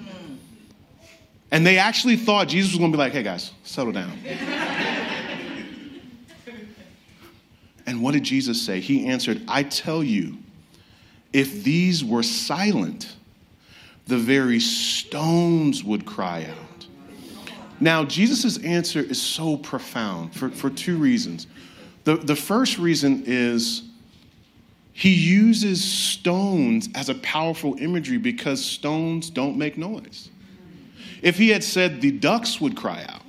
And 1.52 1.68
they 1.68 1.78
actually 1.78 2.16
thought 2.16 2.48
Jesus 2.48 2.72
was 2.72 2.80
going 2.80 2.94
to 2.94 2.98
be 2.98 3.04
like, 3.04 3.12
hey 3.12 3.24
guys, 3.24 3.52
settle 3.66 3.92
down. 3.92 4.18
and 7.86 8.02
what 8.02 8.14
did 8.14 8.24
Jesus 8.24 8.62
say? 8.62 8.80
He 8.80 9.06
answered, 9.08 9.42
I 9.50 9.64
tell 9.64 10.02
you, 10.02 10.38
if 11.34 11.66
these 11.66 12.06
were 12.06 12.24
silent, 12.24 13.18
the 14.08 14.18
very 14.18 14.62
stones 14.62 15.84
would 15.84 16.06
cry 16.06 16.46
out. 16.46 16.88
Now, 17.82 18.06
Jesus' 18.06 18.60
answer 18.60 19.02
is 19.02 19.22
so 19.22 19.58
profound 19.58 20.34
for, 20.34 20.48
for 20.48 20.70
two 20.70 20.96
reasons. 20.96 21.48
The, 22.06 22.16
the 22.16 22.38
first 22.38 22.78
reason 22.78 23.24
is 23.26 23.89
he 25.00 25.14
uses 25.14 25.82
stones 25.82 26.90
as 26.94 27.08
a 27.08 27.16
powerful 27.16 27.74
imagery 27.80 28.18
because 28.18 28.62
stones 28.62 29.30
don't 29.30 29.58
make 29.58 29.78
noise. 29.78 30.30
If 31.22 31.38
he 31.38 31.48
had 31.48 31.64
said 31.64 32.02
the 32.02 32.12
ducks 32.12 32.60
would 32.60 32.76
cry 32.76 33.06
out, 33.08 33.22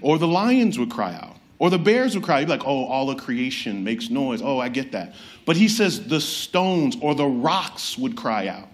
or 0.00 0.18
the 0.18 0.26
lions 0.26 0.80
would 0.80 0.90
cry 0.90 1.14
out, 1.14 1.36
or 1.60 1.70
the 1.70 1.78
bears 1.78 2.16
would 2.16 2.24
cry, 2.24 2.40
you'd 2.40 2.46
be 2.46 2.50
like, 2.50 2.66
oh, 2.66 2.86
all 2.86 3.08
of 3.08 3.18
creation 3.18 3.84
makes 3.84 4.10
noise. 4.10 4.42
Oh, 4.42 4.58
I 4.58 4.68
get 4.68 4.90
that. 4.90 5.14
But 5.46 5.56
he 5.56 5.68
says 5.68 6.08
the 6.08 6.20
stones 6.20 6.96
or 7.00 7.14
the 7.14 7.24
rocks 7.24 7.96
would 7.96 8.16
cry 8.16 8.48
out. 8.48 8.66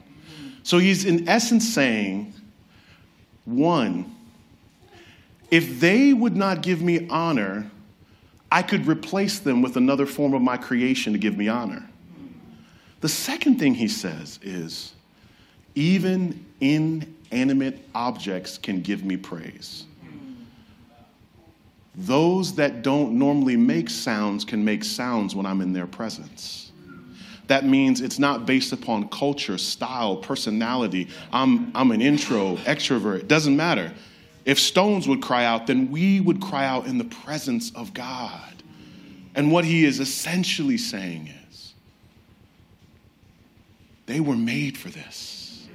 So 0.63 0.79
he's 0.79 1.05
in 1.05 1.29
essence 1.29 1.69
saying, 1.69 2.33
one, 3.45 4.11
if 5.51 5.81
they 5.81 6.15
would 6.15 6.35
not 6.35 6.63
give 6.63 6.81
me 6.81 7.07
honor, 7.11 7.71
I 8.51 8.63
could 8.63 8.87
replace 8.87 9.39
them 9.39 9.61
with 9.61 9.77
another 9.77 10.07
form 10.07 10.33
of 10.33 10.41
my 10.41 10.57
creation 10.57 11.13
to 11.13 11.19
give 11.19 11.37
me 11.37 11.49
honor. 11.49 11.87
The 13.01 13.09
second 13.09 13.59
thing 13.59 13.75
he 13.75 13.89
says 13.89 14.39
is 14.43 14.95
even 15.75 16.45
inanimate 16.61 17.79
objects 17.95 18.59
can 18.59 18.81
give 18.81 19.05
me 19.05 19.17
praise. 19.17 19.85
Those 21.95 22.55
that 22.57 22.83
don't 22.83 23.19
normally 23.19 23.57
make 23.57 23.89
sounds 23.89 24.45
can 24.45 24.65
make 24.65 24.85
sounds 24.85 25.35
when 25.35 25.47
I'm 25.47 25.61
in 25.61 25.73
their 25.73 25.87
presence. 25.87 26.73
That 27.47 27.65
means 27.65 28.01
it's 28.01 28.19
not 28.19 28.45
based 28.45 28.73
upon 28.73 29.09
culture, 29.09 29.57
style, 29.57 30.17
personality. 30.17 31.09
I'm, 31.33 31.71
I'm 31.75 31.93
an 31.93 32.03
intro, 32.03 32.57
extrovert. 32.57 33.29
Doesn't 33.29 33.57
matter. 33.57 33.93
If 34.45 34.59
stones 34.59 35.09
would 35.09 35.23
cry 35.23 35.45
out, 35.45 35.67
then 35.67 35.91
we 35.91 36.21
would 36.21 36.41
cry 36.41 36.67
out 36.67 36.87
in 36.87 36.99
the 36.99 37.05
presence 37.05 37.73
of 37.75 37.95
God. 37.95 38.63
And 39.35 39.53
what 39.53 39.65
he 39.65 39.85
is 39.85 40.01
essentially 40.01 40.79
saying 40.79 41.29
is 41.29 41.46
they 44.07 44.21
were 44.21 44.37
made 44.37 44.79
for 44.79 44.89
this. 44.89 45.67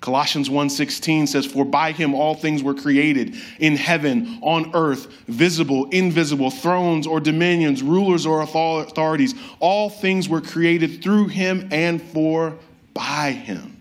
Colossians 0.00 0.48
1:16 0.48 1.26
says 1.26 1.44
for 1.44 1.64
by 1.64 1.92
him 1.92 2.14
all 2.14 2.34
things 2.34 2.62
were 2.62 2.74
created 2.74 3.34
in 3.58 3.76
heaven 3.76 4.38
on 4.42 4.70
earth 4.72 5.08
visible 5.26 5.86
invisible 5.90 6.50
thrones 6.50 7.06
or 7.06 7.18
dominions 7.20 7.82
rulers 7.82 8.24
or 8.24 8.40
authorities 8.40 9.34
all 9.58 9.90
things 9.90 10.28
were 10.28 10.40
created 10.40 11.02
through 11.02 11.26
him 11.26 11.68
and 11.72 12.00
for 12.00 12.56
by 12.94 13.32
him 13.32 13.78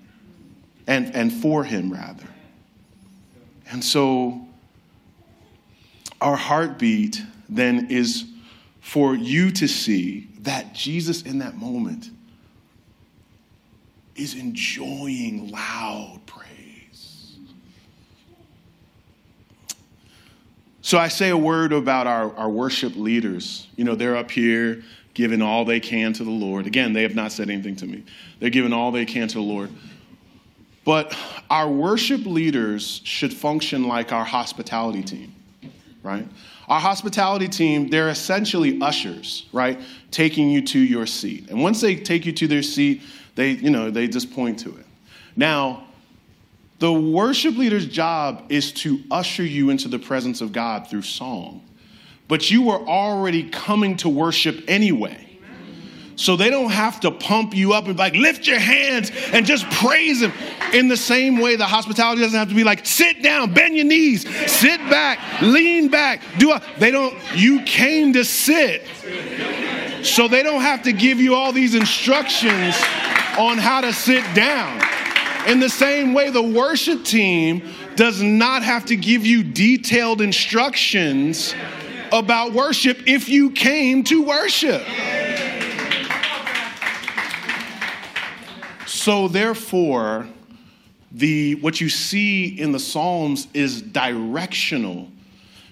and, 0.88 1.14
and 1.14 1.32
for 1.32 1.66
him, 1.66 1.92
rather. 1.92 2.28
And 3.70 3.84
so 3.84 4.48
our 6.22 6.38
heartbeat 6.38 7.22
then 7.50 7.88
is 7.92 8.26
for 8.80 9.14
you 9.14 9.52
to 9.52 9.68
see 9.68 10.27
that 10.48 10.74
Jesus 10.74 11.24
in 11.24 11.40
that 11.40 11.58
moment 11.58 12.10
is 14.16 14.34
enjoying 14.34 15.52
loud 15.52 16.22
praise. 16.26 17.36
So 20.82 20.98
I 20.98 21.10
say 21.10 21.30
a 21.30 21.38
word 21.38 21.74
about 21.74 22.08
our, 22.08 22.34
our 22.38 22.50
worship 22.50 22.96
leaders. 22.96 23.68
You 23.76 23.84
know, 23.84 23.96
they're 23.96 24.16
up 24.16 24.32
here 24.32 24.84
giving 25.14 25.42
all 25.42 25.66
they 25.66 25.82
can 25.82 26.14
to 26.14 26.24
the 26.24 26.32
Lord. 26.32 26.66
Again, 26.66 26.94
they 26.94 27.02
have 27.02 27.14
not 27.14 27.34
said 27.34 27.50
anything 27.50 27.76
to 27.76 27.86
me. 27.86 28.06
They're 28.40 28.50
giving 28.50 28.72
all 28.72 28.94
they 28.94 29.06
can 29.06 29.28
to 29.28 29.34
the 29.36 29.42
Lord. 29.42 29.70
But 30.86 31.14
our 31.50 31.70
worship 31.70 32.26
leaders 32.26 33.02
should 33.04 33.34
function 33.34 33.86
like 33.86 34.14
our 34.14 34.24
hospitality 34.24 35.04
team, 35.04 35.36
right? 36.04 36.26
Our 36.68 36.80
hospitality 36.80 37.48
team, 37.48 37.90
they're 37.90 38.10
essentially 38.10 38.82
ushers, 38.82 39.48
right? 39.54 39.80
Taking 40.12 40.50
you 40.50 40.62
to 40.64 40.80
your 40.80 41.06
seat. 41.06 41.50
And 41.50 41.62
once 41.62 41.80
they 41.80 41.96
take 41.96 42.26
you 42.26 42.34
to 42.34 42.48
their 42.48 42.64
seat, 42.64 43.02
they, 43.36 43.52
you 43.52 43.70
know, 43.70 43.90
they 43.90 44.08
just 44.08 44.34
point 44.34 44.60
to 44.60 44.76
it. 44.76 44.86
Now, 45.36 45.86
the 46.80 46.92
worship 46.92 47.56
leader's 47.56 47.88
job 47.88 48.46
is 48.50 48.72
to 48.74 49.02
usher 49.10 49.44
you 49.44 49.70
into 49.70 49.88
the 49.88 49.98
presence 49.98 50.42
of 50.42 50.52
God 50.52 50.88
through 50.88 51.04
song. 51.04 51.64
But 52.28 52.52
you 52.52 52.64
were 52.64 52.86
already 52.86 53.50
coming 53.50 53.96
to 53.98 54.10
worship 54.10 54.64
anyway. 54.68 55.27
So 56.18 56.36
they 56.36 56.50
don't 56.50 56.72
have 56.72 57.00
to 57.02 57.12
pump 57.12 57.56
you 57.56 57.74
up 57.74 57.86
and 57.86 57.96
be 57.96 58.00
like, 58.00 58.16
lift 58.16 58.48
your 58.48 58.58
hands 58.58 59.12
and 59.32 59.46
just 59.46 59.70
praise 59.70 60.20
Him. 60.22 60.34
In 60.74 60.88
the 60.88 60.98
same 60.98 61.40
way, 61.40 61.56
the 61.56 61.66
hospitality 61.66 62.22
doesn't 62.22 62.38
have 62.38 62.50
to 62.50 62.56
be 62.56 62.64
like, 62.64 62.88
sit 62.88 63.22
down, 63.22 63.54
bend 63.54 63.76
your 63.76 63.86
knees, 63.86 64.28
sit 64.52 64.80
back, 64.90 65.20
lean 65.42 65.90
back. 65.90 66.22
Do 66.40 66.52
a, 66.52 66.62
they 66.80 66.90
don't, 66.90 67.16
you 67.36 67.62
came 67.62 68.14
to 68.14 68.26
sit. 68.26 68.88
So 70.04 70.28
they 70.28 70.42
don't 70.42 70.62
have 70.62 70.84
to 70.84 70.92
give 70.92 71.20
you 71.20 71.36
all 71.36 71.52
these 71.52 71.76
instructions 71.76 72.76
on 73.38 73.60
how 73.60 73.82
to 73.82 73.94
sit 73.94 74.24
down. 74.34 74.82
In 75.48 75.60
the 75.60 75.70
same 75.70 76.16
way, 76.16 76.32
the 76.32 76.42
worship 76.42 77.06
team 77.06 77.62
does 77.96 78.24
not 78.24 78.64
have 78.64 78.86
to 78.86 78.96
give 78.96 79.24
you 79.24 79.44
detailed 79.44 80.22
instructions 80.22 81.54
about 82.12 82.54
worship 82.54 83.04
if 83.06 83.30
you 83.30 83.52
came 83.52 84.04
to 84.06 84.24
worship. 84.24 84.82
So 89.08 89.30
therefore, 89.30 90.28
the 91.14 91.56
what 91.56 91.80
you 91.80 91.88
see 91.88 92.60
in 92.60 92.74
the 92.74 92.80
Psalms 92.80 93.48
is 93.54 93.82
directional. 93.82 95.08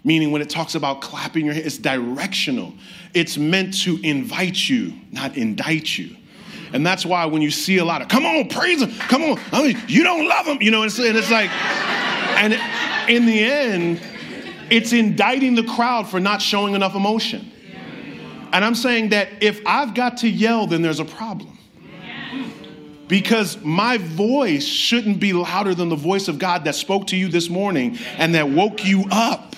Meaning, 0.06 0.32
when 0.32 0.42
it 0.42 0.50
talks 0.50 0.74
about 0.74 1.02
clapping 1.02 1.44
your 1.44 1.54
hands, 1.54 1.66
it's 1.66 1.78
directional. 1.78 2.72
It's 3.14 3.38
meant 3.38 3.78
to 3.82 4.00
invite 4.04 4.70
you, 4.70 4.94
not 5.12 5.36
indict 5.36 5.98
you. 5.98 6.16
And 6.72 6.88
that's 6.88 7.06
why 7.06 7.26
when 7.26 7.42
you 7.42 7.52
see 7.52 7.80
a 7.80 7.84
lot 7.84 8.02
of, 8.02 8.08
come 8.08 8.26
on, 8.26 8.48
praise 8.48 8.82
him, 8.82 8.92
come 9.10 9.22
on, 9.24 9.38
I 9.52 9.64
mean, 9.64 9.84
you 9.90 10.06
don't 10.06 10.30
love 10.30 10.46
him, 10.46 10.60
you 10.62 10.72
know, 10.72 10.84
and 10.84 10.90
it's, 10.90 10.98
and 10.98 11.18
it's 11.18 11.30
like, 11.30 11.50
and 12.38 12.54
in 13.10 13.26
the 13.26 13.44
end, 13.44 14.02
it's 14.70 14.94
indicting 14.94 15.56
the 15.56 15.64
crowd 15.64 16.08
for 16.08 16.22
not 16.22 16.42
showing 16.42 16.74
enough 16.74 16.96
emotion. 16.96 17.52
And 18.54 18.64
I'm 18.64 18.76
saying 18.76 19.10
that 19.10 19.28
if 19.42 19.62
I've 19.66 19.94
got 19.94 20.16
to 20.20 20.30
yell, 20.30 20.68
then 20.68 20.82
there's 20.82 21.02
a 21.02 21.06
problem. 21.06 21.55
Because 23.08 23.62
my 23.62 23.98
voice 23.98 24.66
shouldn't 24.66 25.20
be 25.20 25.34
louder 25.34 25.76
than 25.76 25.90
the 25.90 25.96
voice 25.96 26.28
of 26.28 26.40
God 26.40 26.66
that 26.66 26.76
spoke 26.76 27.08
to 27.08 27.16
you 27.16 27.28
this 27.28 27.50
morning 27.50 27.98
and 28.18 28.34
that 28.36 28.50
woke 28.50 28.86
you 28.86 29.06
up. 29.12 29.56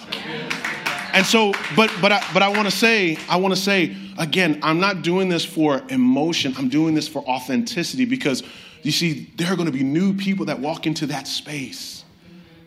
And 1.13 1.25
so, 1.25 1.53
but 1.75 1.91
but 2.01 2.11
I, 2.11 2.23
but 2.33 2.43
I 2.43 2.49
want 2.49 2.69
to 2.69 2.75
say, 2.75 3.17
I 3.29 3.37
want 3.37 3.55
to 3.55 3.59
say 3.59 3.95
again, 4.17 4.59
I'm 4.61 4.79
not 4.79 5.01
doing 5.01 5.29
this 5.29 5.45
for 5.45 5.81
emotion. 5.89 6.53
I'm 6.57 6.69
doing 6.69 6.93
this 6.93 7.07
for 7.07 7.19
authenticity 7.19 8.05
because 8.05 8.43
you 8.83 8.91
see, 8.91 9.31
there 9.35 9.51
are 9.51 9.55
going 9.55 9.65
to 9.65 9.71
be 9.71 9.83
new 9.83 10.13
people 10.13 10.45
that 10.45 10.59
walk 10.59 10.85
into 10.85 11.07
that 11.07 11.27
space, 11.27 12.03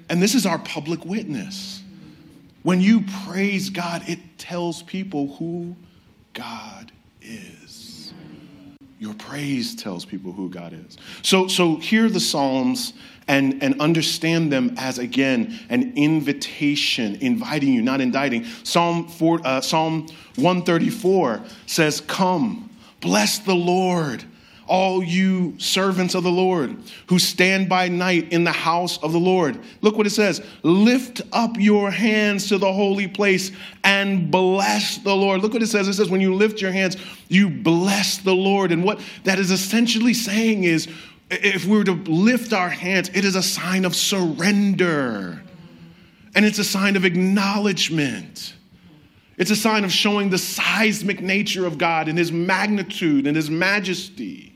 and 0.09 0.21
this 0.21 0.35
is 0.35 0.47
our 0.47 0.59
public 0.59 1.05
witness. 1.05 1.83
When 2.63 2.81
you 2.81 3.05
praise 3.25 3.71
God, 3.71 4.03
it 4.07 4.19
tells 4.37 4.83
people 4.83 5.35
who 5.37 5.77
God 6.35 6.93
is. 7.23 7.70
Your 9.01 9.15
praise 9.15 9.75
tells 9.75 10.05
people 10.05 10.31
who 10.31 10.51
God 10.51 10.75
is. 10.75 10.99
So, 11.23 11.49
so 11.49 11.77
hear 11.77 12.11
the 12.11 12.21
Psalms 12.21 12.93
and, 13.27 13.63
and 13.63 13.81
understand 13.81 14.53
them 14.53 14.75
as, 14.77 14.99
again, 14.99 15.59
an 15.71 15.95
invitation, 15.97 17.17
inviting 17.23 17.73
you, 17.73 17.81
not 17.81 18.03
indicting. 18.03 18.45
Psalm, 18.63 19.09
four, 19.09 19.41
uh, 19.43 19.63
Psalm 19.63 20.07
134 20.37 21.41
says, 21.65 22.03
Come, 22.03 22.69
bless 23.01 23.39
the 23.39 23.55
Lord 23.55 24.23
all 24.71 25.03
you 25.03 25.55
servants 25.59 26.15
of 26.15 26.23
the 26.23 26.31
Lord 26.31 26.77
who 27.09 27.19
stand 27.19 27.69
by 27.69 27.89
night 27.89 28.33
in 28.33 28.45
the 28.45 28.53
house 28.53 28.97
of 29.03 29.13
the 29.13 29.19
Lord. 29.19 29.61
Look 29.83 29.99
what 29.99 30.07
it 30.07 30.11
says 30.11 30.41
lift 30.63 31.21
up 31.33 31.57
your 31.59 31.91
hands 31.91 32.49
to 32.49 32.57
the 32.57 32.73
holy 32.73 33.09
place 33.09 33.51
and 33.85 34.31
bless 34.31 34.99
the 34.99 35.15
Lord. 35.15 35.43
Look 35.43 35.53
what 35.53 35.63
it 35.63 35.67
says. 35.67 35.89
It 35.89 35.95
says, 35.95 36.09
when 36.09 36.21
you 36.21 36.35
lift 36.35 36.63
your 36.63 36.73
hands, 36.73 36.97
you 37.29 37.51
bless 37.51 38.19
the 38.19 38.35
Lord. 38.35 38.73
And 38.73 38.85
what 38.85 39.01
that 39.25 39.39
is 39.39 39.51
essentially 39.51 40.15
saying 40.15 40.65
is, 40.65 40.89
if 41.31 41.67
we 41.67 41.77
were 41.77 41.85
to 41.85 41.93
lift 41.93 42.53
our 42.53 42.69
hands, 42.71 43.11
it 43.13 43.25
is 43.25 43.37
a 43.37 43.43
sign 43.43 43.85
of 43.85 43.95
surrender 43.95 45.43
and 46.35 46.45
it's 46.45 46.59
a 46.59 46.65
sign 46.65 46.97
of 46.97 47.05
acknowledgement. 47.05 48.55
It's 49.37 49.51
a 49.51 49.57
sign 49.57 49.85
of 49.85 49.93
showing 49.93 50.31
the 50.31 50.39
seismic 50.39 51.21
nature 51.21 51.67
of 51.67 51.79
God 51.79 52.09
and 52.09 52.19
His 52.19 52.31
magnitude 52.31 53.27
and 53.27 53.35
His 53.35 53.51
majesty. 53.51 54.50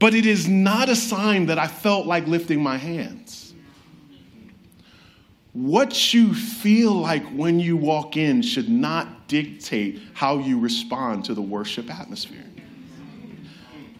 But 0.00 0.14
it 0.14 0.26
is 0.26 0.48
not 0.48 0.88
a 0.88 0.96
sign 0.96 1.46
that 1.46 1.58
I 1.58 1.68
felt 1.68 2.06
like 2.06 2.26
lifting 2.26 2.60
my 2.60 2.78
hands. 2.78 3.54
What 5.52 6.14
you 6.14 6.34
feel 6.34 6.94
like 6.94 7.24
when 7.30 7.60
you 7.60 7.76
walk 7.76 8.16
in 8.16 8.40
should 8.40 8.68
not 8.68 9.28
dictate 9.28 10.00
how 10.14 10.38
you 10.38 10.58
respond 10.58 11.26
to 11.26 11.34
the 11.34 11.42
worship 11.42 11.90
atmosphere. 11.90 12.46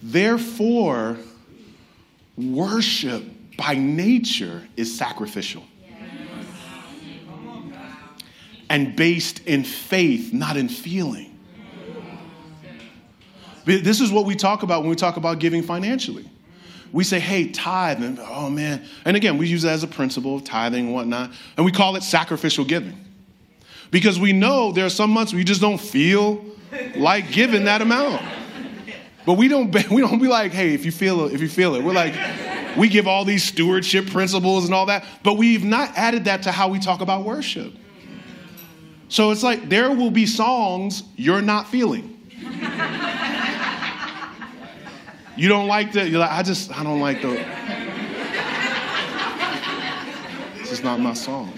Therefore, 0.03 1.19
worship 2.37 3.23
by 3.59 3.75
nature 3.75 4.67
is 4.77 4.97
sacrificial 4.97 5.65
and 8.71 8.97
based 8.97 9.41
in 9.47 9.65
faith, 9.65 10.33
not 10.33 10.57
in 10.57 10.69
feeling. 10.69 11.30
This 13.79 14.01
is 14.01 14.11
what 14.11 14.25
we 14.25 14.35
talk 14.35 14.63
about 14.63 14.83
when 14.83 14.91
we 14.91 14.97
talk 14.97 15.17
about 15.17 15.39
giving 15.39 15.63
financially. 15.63 16.29
We 16.93 17.05
say, 17.05 17.21
hey, 17.21 17.49
tithe, 17.49 18.03
and 18.03 18.19
oh 18.19 18.51
man. 18.51 18.85
And 19.05 19.17
again, 19.17 19.39
we 19.39 19.47
use 19.47 19.63
that 19.63 19.73
as 19.73 19.85
a 19.85 19.89
principle 19.89 20.35
of 20.35 20.45
tithing 20.45 20.87
and 20.87 20.95
whatnot, 20.95 21.33
and 21.57 21.65
we 21.65 21.71
call 21.71 21.95
it 21.97 22.03
sacrificial 22.03 22.65
giving. 22.65 22.99
Because 23.91 24.19
we 24.19 24.33
know 24.33 24.73
there 24.73 24.87
are 24.87 24.91
some 24.91 25.11
months 25.11 25.33
we 25.33 25.45
just 25.45 25.61
don't 25.61 25.81
feel 25.81 26.45
like 26.97 27.31
giving 27.33 27.65
that 27.65 27.83
amount. 27.83 28.23
But 29.27 29.35
we 29.35 29.49
don't 29.49 29.73
we 29.91 30.01
don't 30.01 30.21
be 30.21 30.29
like, 30.29 30.53
hey, 30.53 30.75
if 30.75 30.85
you 30.85 30.93
feel 30.93 31.27
it, 31.27 31.33
if 31.33 31.41
you 31.41 31.49
feel 31.49 31.75
it. 31.75 31.85
We're 31.85 31.93
like, 31.93 32.15
we 32.77 32.89
give 32.89 33.07
all 33.07 33.25
these 33.25 33.45
stewardship 33.45 34.07
principles 34.07 34.65
and 34.65 34.75
all 34.75 34.87
that, 34.87 35.05
but 35.23 35.35
we've 35.35 35.65
not 35.65 35.97
added 35.97 36.25
that 36.25 36.43
to 36.45 36.53
how 36.53 36.69
we 36.69 36.79
talk 36.79 37.01
about 37.01 37.25
worship. 37.25 37.73
So 39.09 39.31
it's 39.33 39.43
like 39.43 39.69
there 39.69 39.91
will 39.91 40.11
be 40.11 40.27
songs 40.27 41.03
you're 41.17 41.43
not 41.43 41.69
feeling. 41.69 42.17
You 45.41 45.49
don't 45.49 45.69
like 45.69 45.93
that? 45.93 46.11
You're 46.11 46.19
like, 46.19 46.33
I 46.33 46.43
just, 46.43 46.71
I 46.71 46.85
don't 46.85 47.01
like 47.01 47.23
the. 47.23 47.29
This 50.59 50.71
is 50.71 50.85
not 50.85 51.01
my 51.01 51.15
song. 51.15 51.51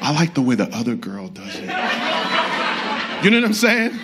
I 0.00 0.12
like 0.14 0.32
the 0.34 0.42
way 0.42 0.54
the 0.54 0.72
other 0.72 0.94
girl 0.94 1.26
does 1.26 1.56
it. 1.56 1.62
You 3.24 3.32
know 3.32 3.40
what 3.40 3.46
I'm 3.46 3.52
saying? 3.52 3.98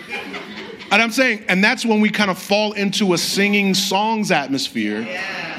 And 0.90 1.01
I'm 1.01 1.12
saying, 1.12 1.44
and 1.46 1.62
that's 1.62 1.87
when 1.87 2.01
we 2.01 2.11
kind 2.11 2.33
of 2.33 2.37
fall 2.37 2.72
into 2.72 3.14
a 3.14 3.18
singing 3.18 3.75
songs 3.75 4.33
atmosphere 4.33 5.07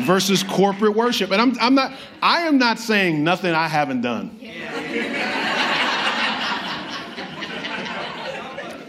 versus 0.01 0.43
corporate 0.43 0.97
worship. 0.97 1.31
And 1.31 1.41
I'm, 1.41 1.57
I'm 1.61 1.73
not, 1.73 1.93
I 2.21 2.41
am 2.41 2.57
not 2.57 2.79
saying 2.79 3.23
nothing 3.23 3.53
I 3.53 3.69
haven't 3.69 4.01
done. 4.01 4.41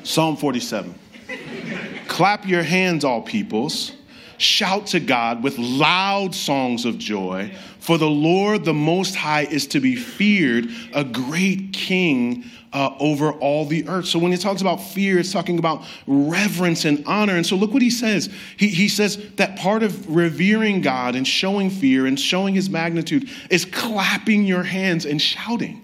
Psalm 0.02 0.36
47. 0.36 0.96
Clap 2.14 2.46
your 2.46 2.62
hands, 2.62 3.04
all 3.04 3.22
peoples. 3.22 3.90
Shout 4.38 4.86
to 4.88 5.00
God 5.00 5.42
with 5.42 5.58
loud 5.58 6.32
songs 6.32 6.84
of 6.84 6.96
joy, 6.96 7.52
for 7.80 7.98
the 7.98 8.08
Lord, 8.08 8.64
the 8.64 8.72
Most 8.72 9.16
High, 9.16 9.46
is 9.46 9.66
to 9.66 9.80
be 9.80 9.96
feared, 9.96 10.68
a 10.92 11.02
great 11.02 11.72
king 11.72 12.44
uh, 12.72 12.94
over 13.00 13.32
all 13.32 13.66
the 13.66 13.88
earth. 13.88 14.06
So 14.06 14.20
when 14.20 14.30
he 14.30 14.38
talks 14.38 14.60
about 14.60 14.76
fear, 14.76 15.18
it's 15.18 15.32
talking 15.32 15.58
about 15.58 15.82
reverence 16.06 16.84
and 16.84 17.02
honor. 17.04 17.34
And 17.34 17.44
so 17.44 17.56
look 17.56 17.72
what 17.72 17.82
he 17.82 17.90
says. 17.90 18.32
He, 18.56 18.68
he 18.68 18.86
says 18.86 19.16
that 19.32 19.56
part 19.56 19.82
of 19.82 20.14
revering 20.14 20.82
God 20.82 21.16
and 21.16 21.26
showing 21.26 21.68
fear 21.68 22.06
and 22.06 22.18
showing 22.18 22.54
his 22.54 22.70
magnitude 22.70 23.28
is 23.50 23.64
clapping 23.64 24.44
your 24.44 24.62
hands 24.62 25.04
and 25.04 25.20
shouting. 25.20 25.83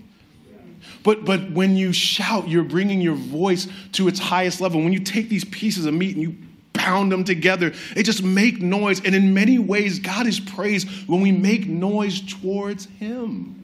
But, 1.02 1.24
but 1.24 1.50
when 1.50 1.76
you 1.76 1.92
shout, 1.92 2.48
you're 2.48 2.64
bringing 2.64 3.00
your 3.00 3.14
voice 3.14 3.68
to 3.92 4.08
its 4.08 4.18
highest 4.18 4.60
level. 4.60 4.82
When 4.82 4.92
you 4.92 5.00
take 5.00 5.28
these 5.28 5.44
pieces 5.44 5.86
of 5.86 5.94
meat 5.94 6.16
and 6.16 6.22
you 6.22 6.36
pound 6.72 7.10
them 7.10 7.24
together, 7.24 7.72
it 7.96 8.02
just 8.02 8.22
make 8.22 8.60
noise. 8.60 9.00
And 9.04 9.14
in 9.14 9.32
many 9.32 9.58
ways, 9.58 9.98
God 9.98 10.26
is 10.26 10.40
praised 10.40 10.88
when 11.08 11.20
we 11.20 11.32
make 11.32 11.66
noise 11.66 12.20
towards 12.20 12.86
Him. 12.86 13.56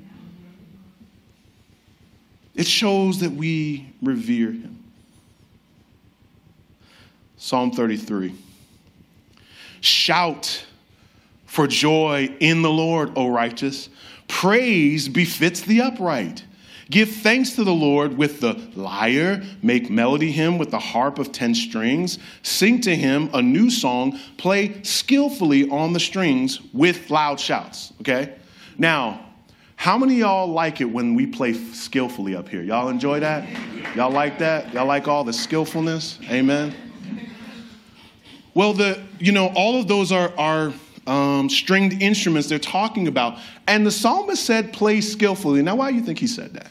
It 2.54 2.66
shows 2.66 3.20
that 3.20 3.32
we 3.32 3.92
revere 4.02 4.52
Him. 4.52 4.82
Psalm 7.36 7.70
33. 7.70 8.34
Shout 9.82 10.64
for 11.44 11.66
joy 11.66 12.34
in 12.40 12.62
the 12.62 12.70
Lord, 12.70 13.12
O 13.14 13.28
righteous. 13.28 13.90
Praise 14.26 15.08
befits 15.08 15.60
the 15.60 15.82
upright. 15.82 16.44
Give 16.88 17.10
thanks 17.10 17.52
to 17.52 17.64
the 17.64 17.74
Lord 17.74 18.16
with 18.16 18.40
the 18.40 18.54
lyre, 18.76 19.42
make 19.60 19.90
melody 19.90 20.30
him 20.30 20.56
with 20.56 20.70
the 20.70 20.78
harp 20.78 21.18
of 21.18 21.32
ten 21.32 21.54
strings, 21.54 22.18
sing 22.42 22.80
to 22.82 22.94
him 22.94 23.28
a 23.34 23.42
new 23.42 23.70
song, 23.70 24.18
play 24.36 24.82
skillfully 24.84 25.68
on 25.68 25.92
the 25.92 26.00
strings 26.00 26.60
with 26.72 27.10
loud 27.10 27.40
shouts. 27.40 27.92
Okay? 28.00 28.34
Now, 28.78 29.26
how 29.74 29.98
many 29.98 30.16
y'all 30.16 30.46
like 30.46 30.80
it 30.80 30.84
when 30.84 31.14
we 31.14 31.26
play 31.26 31.54
skillfully 31.54 32.36
up 32.36 32.48
here? 32.48 32.62
Y'all 32.62 32.88
enjoy 32.88 33.20
that? 33.20 33.48
Y'all 33.96 34.10
like 34.10 34.38
that? 34.38 34.72
Y'all 34.72 34.86
like 34.86 35.08
all 35.08 35.24
the 35.24 35.32
skillfulness? 35.32 36.18
Amen. 36.30 36.74
Well, 38.54 38.72
the 38.72 39.02
you 39.18 39.32
know 39.32 39.48
all 39.54 39.78
of 39.78 39.86
those 39.86 40.12
are 40.12 40.32
are 40.38 40.72
um, 41.06 41.48
stringed 41.48 42.02
instruments 42.02 42.48
they're 42.48 42.58
talking 42.58 43.08
about, 43.08 43.38
and 43.66 43.86
the 43.86 43.90
psalmist 43.90 44.44
said, 44.44 44.72
"Play 44.72 45.00
skillfully." 45.00 45.62
Now, 45.62 45.76
why 45.76 45.90
do 45.90 45.96
you 45.96 46.02
think 46.02 46.18
he 46.18 46.26
said 46.26 46.52
that? 46.54 46.70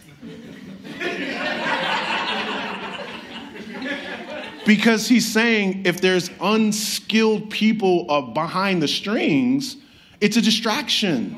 because 4.65 5.08
he's 5.08 5.32
saying 5.32 5.86
if 5.86 6.02
there's 6.02 6.30
unskilled 6.41 7.50
people 7.50 8.06
uh, 8.10 8.21
behind 8.21 8.82
the 8.82 8.88
strings, 8.88 9.78
it's 10.21 10.38
a 10.38 10.41
distraction, 10.41 11.38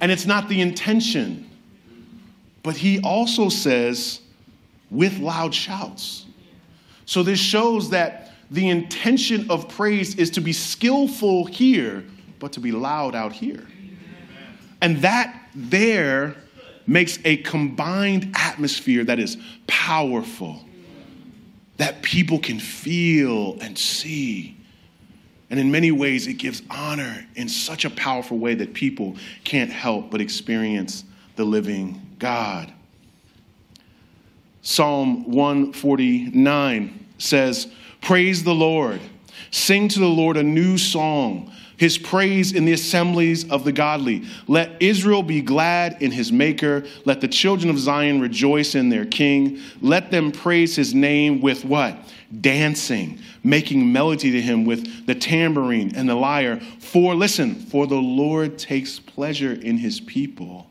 and 0.00 0.10
it's 0.10 0.26
not 0.26 0.48
the 0.48 0.60
intention. 0.60 1.42
But 2.62 2.76
he 2.76 3.00
also 3.00 3.48
says, 3.48 4.20
with 4.90 5.18
loud 5.18 5.54
shouts. 5.54 6.26
So 7.04 7.22
this 7.22 7.38
shows 7.38 7.90
that 7.90 8.32
the 8.50 8.68
intention 8.68 9.50
of 9.50 9.68
praise 9.68 10.16
is 10.16 10.30
to 10.30 10.40
be 10.40 10.52
skillful 10.52 11.46
here, 11.46 12.04
but 12.38 12.52
to 12.52 12.60
be 12.60 12.72
loud 12.72 13.14
out 13.14 13.32
here. 13.32 13.66
And 14.80 14.98
that 14.98 15.48
there 15.54 16.36
makes 16.86 17.18
a 17.24 17.38
combined 17.38 18.32
atmosphere 18.36 19.04
that 19.04 19.18
is 19.18 19.36
powerful, 19.66 20.64
that 21.78 22.02
people 22.02 22.38
can 22.38 22.60
feel 22.60 23.58
and 23.60 23.76
see. 23.76 24.56
And 25.50 25.60
in 25.60 25.70
many 25.70 25.92
ways, 25.92 26.26
it 26.26 26.34
gives 26.34 26.62
honor 26.70 27.26
in 27.34 27.48
such 27.48 27.84
a 27.84 27.90
powerful 27.90 28.38
way 28.38 28.54
that 28.54 28.74
people 28.74 29.16
can't 29.44 29.70
help 29.70 30.10
but 30.10 30.20
experience 30.20 31.04
the 31.36 31.44
living 31.44 32.16
God. 32.18 32.72
Psalm 34.62 35.30
149 35.30 37.06
says, 37.18 37.68
Praise 38.00 38.42
the 38.42 38.54
Lord. 38.54 39.00
Sing 39.52 39.88
to 39.88 40.00
the 40.00 40.08
Lord 40.08 40.36
a 40.36 40.42
new 40.42 40.76
song, 40.76 41.52
his 41.76 41.98
praise 41.98 42.52
in 42.52 42.64
the 42.64 42.72
assemblies 42.72 43.48
of 43.50 43.64
the 43.64 43.72
godly. 43.72 44.24
Let 44.46 44.80
Israel 44.80 45.22
be 45.22 45.40
glad 45.40 46.00
in 46.02 46.10
his 46.10 46.32
maker. 46.32 46.84
Let 47.04 47.20
the 47.20 47.28
children 47.28 47.70
of 47.70 47.78
Zion 47.78 48.20
rejoice 48.20 48.74
in 48.74 48.88
their 48.88 49.04
king. 49.04 49.60
Let 49.80 50.10
them 50.10 50.32
praise 50.32 50.76
his 50.76 50.94
name 50.94 51.40
with 51.40 51.64
what? 51.64 51.98
Dancing, 52.40 53.18
making 53.44 53.92
melody 53.92 54.30
to 54.32 54.40
him 54.40 54.64
with 54.64 55.06
the 55.06 55.14
tambourine 55.14 55.94
and 55.94 56.08
the 56.08 56.14
lyre. 56.14 56.60
For, 56.80 57.14
listen, 57.14 57.54
for 57.54 57.86
the 57.86 57.94
Lord 57.94 58.58
takes 58.58 58.98
pleasure 58.98 59.52
in 59.52 59.78
his 59.78 60.00
people. 60.00 60.68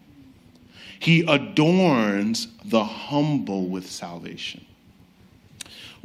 He 0.99 1.21
adorns 1.27 2.47
the 2.63 2.83
humble 2.83 3.67
with 3.67 3.89
salvation 3.89 4.65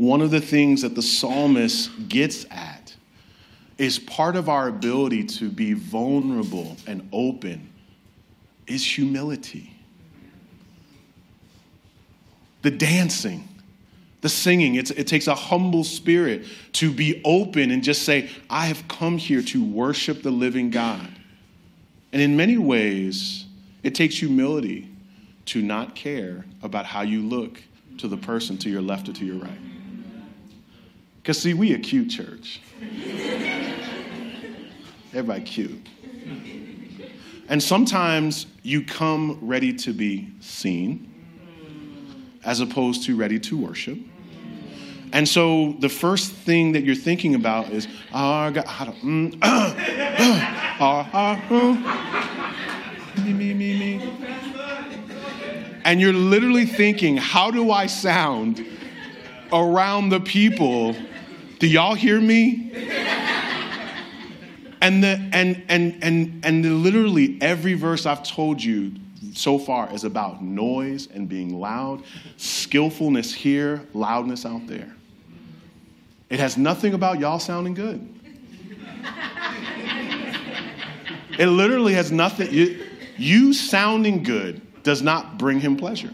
one 0.01 0.23
of 0.23 0.31
the 0.31 0.41
things 0.41 0.81
that 0.81 0.95
the 0.95 1.03
psalmist 1.03 1.91
gets 2.09 2.47
at 2.51 2.97
is 3.81 3.99
part 3.99 4.37
of 4.37 4.51
our 4.51 4.69
ability 4.69 5.25
to 5.25 5.49
be 5.49 5.73
vulnerable 5.73 6.77
and 6.87 7.09
open 7.15 7.67
is 8.67 8.85
humility. 8.85 9.75
The 12.61 12.73
dancing, 12.73 13.49
the 14.21 14.29
singing, 14.29 14.75
it 14.75 15.07
takes 15.07 15.29
a 15.29 15.35
humble 15.35 15.85
spirit 15.85 16.45
to 16.73 16.93
be 16.93 17.23
open 17.25 17.71
and 17.71 17.83
just 17.83 18.03
say, 18.03 18.29
I 18.51 18.67
have 18.67 18.87
come 18.87 19.17
here 19.17 19.41
to 19.41 19.65
worship 19.65 20.23
the 20.23 20.31
living 20.31 20.69
God. 20.69 21.09
And 22.13 22.21
in 22.21 22.37
many 22.37 22.59
ways, 22.59 23.47
it 23.83 23.95
takes 23.95 24.17
humility 24.17 24.91
to 25.47 25.63
not 25.63 25.95
care 25.95 26.45
about 26.63 26.85
how 26.85 27.01
you 27.01 27.23
look 27.23 27.63
to 27.97 28.09
the 28.09 28.19
person 28.19 28.59
to 28.59 28.69
your 28.69 28.83
left 28.83 29.09
or 29.09 29.15
to 29.15 29.25
your 29.25 29.37
right. 29.37 29.59
Because, 31.23 31.39
see, 31.41 31.55
we 31.55 31.73
a 31.73 31.79
cute 31.79 32.11
church. 32.11 32.61
Everybody 35.13 35.43
cute. 35.43 35.89
And 37.49 37.61
sometimes 37.61 38.47
you 38.63 38.85
come 38.85 39.39
ready 39.43 39.73
to 39.73 39.93
be 39.93 40.29
seen 40.39 41.13
as 42.45 42.61
opposed 42.61 43.05
to 43.07 43.17
ready 43.17 43.41
to 43.41 43.59
worship. 43.59 43.99
And 45.13 45.29
so 45.29 45.73
the 45.81 45.89
first 45.89 46.31
thing 46.31 46.73
that 46.73 46.85
you're 46.85 46.95
thinking 46.95 47.35
about 47.35 47.71
is, 47.71 47.89
oh, 48.15 48.53
God, 48.53 48.65
how 48.67 48.85
to, 48.85 48.93
mm, 48.93 49.37
uh, 49.43 49.75
uh, 50.81 51.41
uh, 51.51 53.25
me, 53.25 53.33
me, 53.33 53.55
me, 53.55 53.79
me. 53.79 54.13
And 55.85 56.01
you're 56.01 56.13
literally 56.13 56.67
thinking, 56.67 57.17
how 57.17 57.51
do 57.51 57.73
I 57.73 57.87
sound 57.87 58.65
around 59.53 60.11
the 60.11 60.21
people 60.21 60.95
do 61.59 61.67
y'all 61.67 61.95
hear 61.95 62.19
me? 62.19 62.71
And 64.81 65.03
the 65.03 65.29
and 65.33 65.63
and 65.69 66.03
and 66.03 66.45
and 66.45 66.83
literally 66.83 67.39
every 67.41 67.75
verse 67.75 68.07
I've 68.07 68.23
told 68.23 68.63
you 68.63 68.93
so 69.35 69.59
far 69.59 69.93
is 69.93 70.05
about 70.05 70.43
noise 70.43 71.09
and 71.13 71.29
being 71.29 71.59
loud, 71.59 72.03
skillfulness 72.37 73.33
here, 73.33 73.87
loudness 73.93 74.47
out 74.47 74.67
there. 74.67 74.95
It 76.31 76.41
has 76.41 76.57
nothing 76.57 76.95
about 76.95 77.19
y'all 77.19 77.39
sounding 77.39 77.75
good. 77.75 78.09
It 81.39 81.47
literally 81.47 81.95
has 81.95 82.13
nothing. 82.13 82.53
You, 82.53 82.87
you 83.17 83.53
sounding 83.53 84.23
good 84.23 84.61
does 84.83 85.03
not 85.03 85.39
bring 85.39 85.61
him 85.61 85.77
pleasure. 85.77 86.13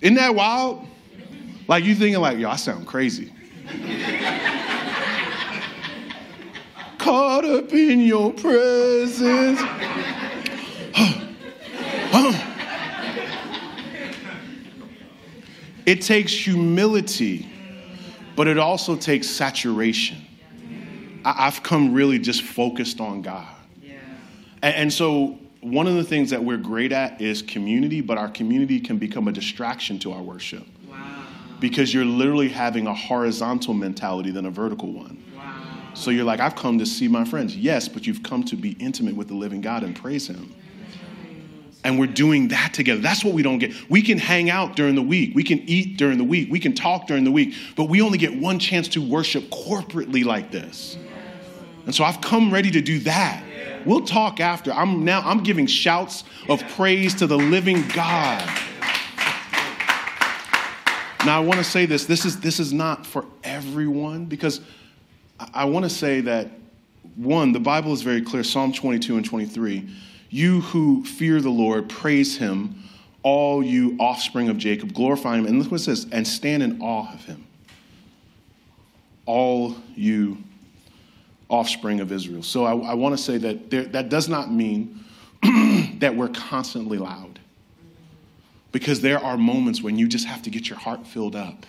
Isn't 0.00 0.16
that 0.16 0.34
wild? 0.34 0.86
Like 1.66 1.84
you 1.84 1.94
thinking 1.94 2.20
like, 2.20 2.38
yo, 2.38 2.50
I 2.50 2.56
sound 2.56 2.86
crazy. 2.86 3.32
Caught 6.98 7.44
up 7.44 7.72
in 7.72 8.00
your 8.00 8.32
presence. 8.32 9.60
it 15.86 16.00
takes 16.02 16.32
humility, 16.32 17.46
but 18.36 18.48
it 18.48 18.58
also 18.58 18.96
takes 18.96 19.28
saturation. 19.28 20.18
I- 21.24 21.44
have 21.44 21.62
come 21.62 21.92
really 21.94 22.18
just 22.18 22.42
focused 22.42 23.00
on 23.00 23.22
God. 23.22 23.54
Yeah. 23.82 23.94
And, 24.62 24.74
and 24.74 24.92
so 24.92 25.38
one 25.60 25.86
of 25.86 25.94
the 25.94 26.04
things 26.04 26.30
that 26.30 26.44
we're 26.44 26.58
great 26.58 26.92
at 26.92 27.20
is 27.20 27.40
community, 27.42 28.02
but 28.02 28.18
our 28.18 28.28
community 28.28 28.80
can 28.80 28.98
become 28.98 29.28
a 29.28 29.32
distraction 29.32 29.98
to 30.00 30.12
our 30.12 30.22
worship 30.22 30.66
because 31.60 31.92
you're 31.94 32.04
literally 32.04 32.48
having 32.48 32.86
a 32.86 32.94
horizontal 32.94 33.74
mentality 33.74 34.30
than 34.30 34.46
a 34.46 34.50
vertical 34.50 34.92
one. 34.92 35.22
Wow. 35.36 35.54
So 35.94 36.10
you're 36.10 36.24
like, 36.24 36.40
I've 36.40 36.56
come 36.56 36.78
to 36.78 36.86
see 36.86 37.08
my 37.08 37.24
friends. 37.24 37.56
Yes, 37.56 37.88
but 37.88 38.06
you've 38.06 38.22
come 38.22 38.44
to 38.44 38.56
be 38.56 38.72
intimate 38.72 39.16
with 39.16 39.28
the 39.28 39.34
living 39.34 39.60
God 39.60 39.82
and 39.82 39.94
praise 39.94 40.26
Him. 40.26 40.54
And 41.84 41.98
we're 41.98 42.06
doing 42.06 42.48
that 42.48 42.72
together. 42.72 43.00
That's 43.02 43.22
what 43.22 43.34
we 43.34 43.42
don't 43.42 43.58
get. 43.58 43.72
We 43.90 44.00
can 44.00 44.16
hang 44.16 44.48
out 44.48 44.74
during 44.74 44.94
the 44.94 45.02
week, 45.02 45.34
we 45.34 45.44
can 45.44 45.60
eat 45.68 45.98
during 45.98 46.16
the 46.16 46.24
week, 46.24 46.50
we 46.50 46.58
can 46.58 46.74
talk 46.74 47.06
during 47.06 47.24
the 47.24 47.30
week, 47.30 47.54
but 47.76 47.84
we 47.84 48.00
only 48.00 48.16
get 48.16 48.34
one 48.34 48.58
chance 48.58 48.88
to 48.88 49.06
worship 49.06 49.44
corporately 49.50 50.24
like 50.24 50.50
this. 50.50 50.96
And 51.84 51.94
so 51.94 52.04
I've 52.04 52.20
come 52.22 52.50
ready 52.50 52.70
to 52.70 52.80
do 52.80 53.00
that. 53.00 53.44
We'll 53.84 54.06
talk 54.06 54.40
after. 54.40 54.72
I'm 54.72 55.04
now 55.04 55.20
I'm 55.20 55.42
giving 55.42 55.66
shouts 55.66 56.24
of 56.48 56.66
praise 56.70 57.14
to 57.16 57.26
the 57.26 57.36
living 57.36 57.86
God. 57.88 58.48
Now, 61.26 61.40
I 61.40 61.44
want 61.44 61.58
to 61.58 61.64
say 61.64 61.86
this 61.86 62.04
this 62.04 62.26
is, 62.26 62.40
this 62.40 62.60
is 62.60 62.72
not 62.72 63.06
for 63.06 63.24
everyone 63.42 64.26
because 64.26 64.60
I, 65.38 65.64
want 65.64 65.84
to 65.84 65.90
say 65.90 66.20
that, 66.22 66.50
one, 67.16 67.52
the 67.52 67.60
Bible 67.60 67.92
is 67.92 68.02
very 68.02 68.20
clear 68.20 68.44
Psalm 68.44 68.72
22 68.72 69.16
and 69.16 69.24
23. 69.24 69.88
You 70.28 70.60
who 70.60 71.04
fear 71.04 71.40
the 71.40 71.50
Lord, 71.50 71.88
praise 71.88 72.36
him. 72.36 72.82
All 73.22 73.62
you 73.62 73.96
offspring 73.98 74.50
of 74.50 74.58
Jacob, 74.58 74.92
glorify 74.92 75.38
him. 75.38 75.46
And 75.46 75.58
look 75.62 75.70
what 75.70 75.80
it 75.80 75.84
says, 75.84 76.06
and 76.12 76.28
stand 76.28 76.62
in 76.62 76.82
awe 76.82 77.10
of 77.14 77.24
him. 77.24 77.46
All 79.24 79.76
you 79.94 80.38
offspring 81.48 82.00
of 82.00 82.12
Israel. 82.12 82.42
So 82.42 82.64
I, 82.64 82.90
I 82.90 82.94
want 82.94 83.16
to 83.16 83.22
say 83.22 83.38
that 83.38 83.70
there, 83.70 83.84
that 83.84 84.10
does 84.10 84.28
not 84.28 84.52
mean 84.52 85.04
that 86.00 86.14
we're 86.14 86.28
constantly 86.28 86.98
loud. 86.98 87.33
Because 88.74 89.02
there 89.02 89.20
are 89.20 89.38
moments 89.38 89.80
when 89.82 89.98
you 89.98 90.08
just 90.08 90.26
have 90.26 90.42
to 90.42 90.50
get 90.50 90.68
your 90.68 90.76
heart 90.76 91.06
filled 91.06 91.36
up, 91.36 91.64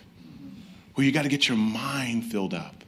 where 0.96 1.06
you 1.06 1.12
got 1.12 1.22
to 1.22 1.30
get 1.30 1.48
your 1.48 1.56
mind 1.56 2.26
filled 2.26 2.56
up, 2.56 2.84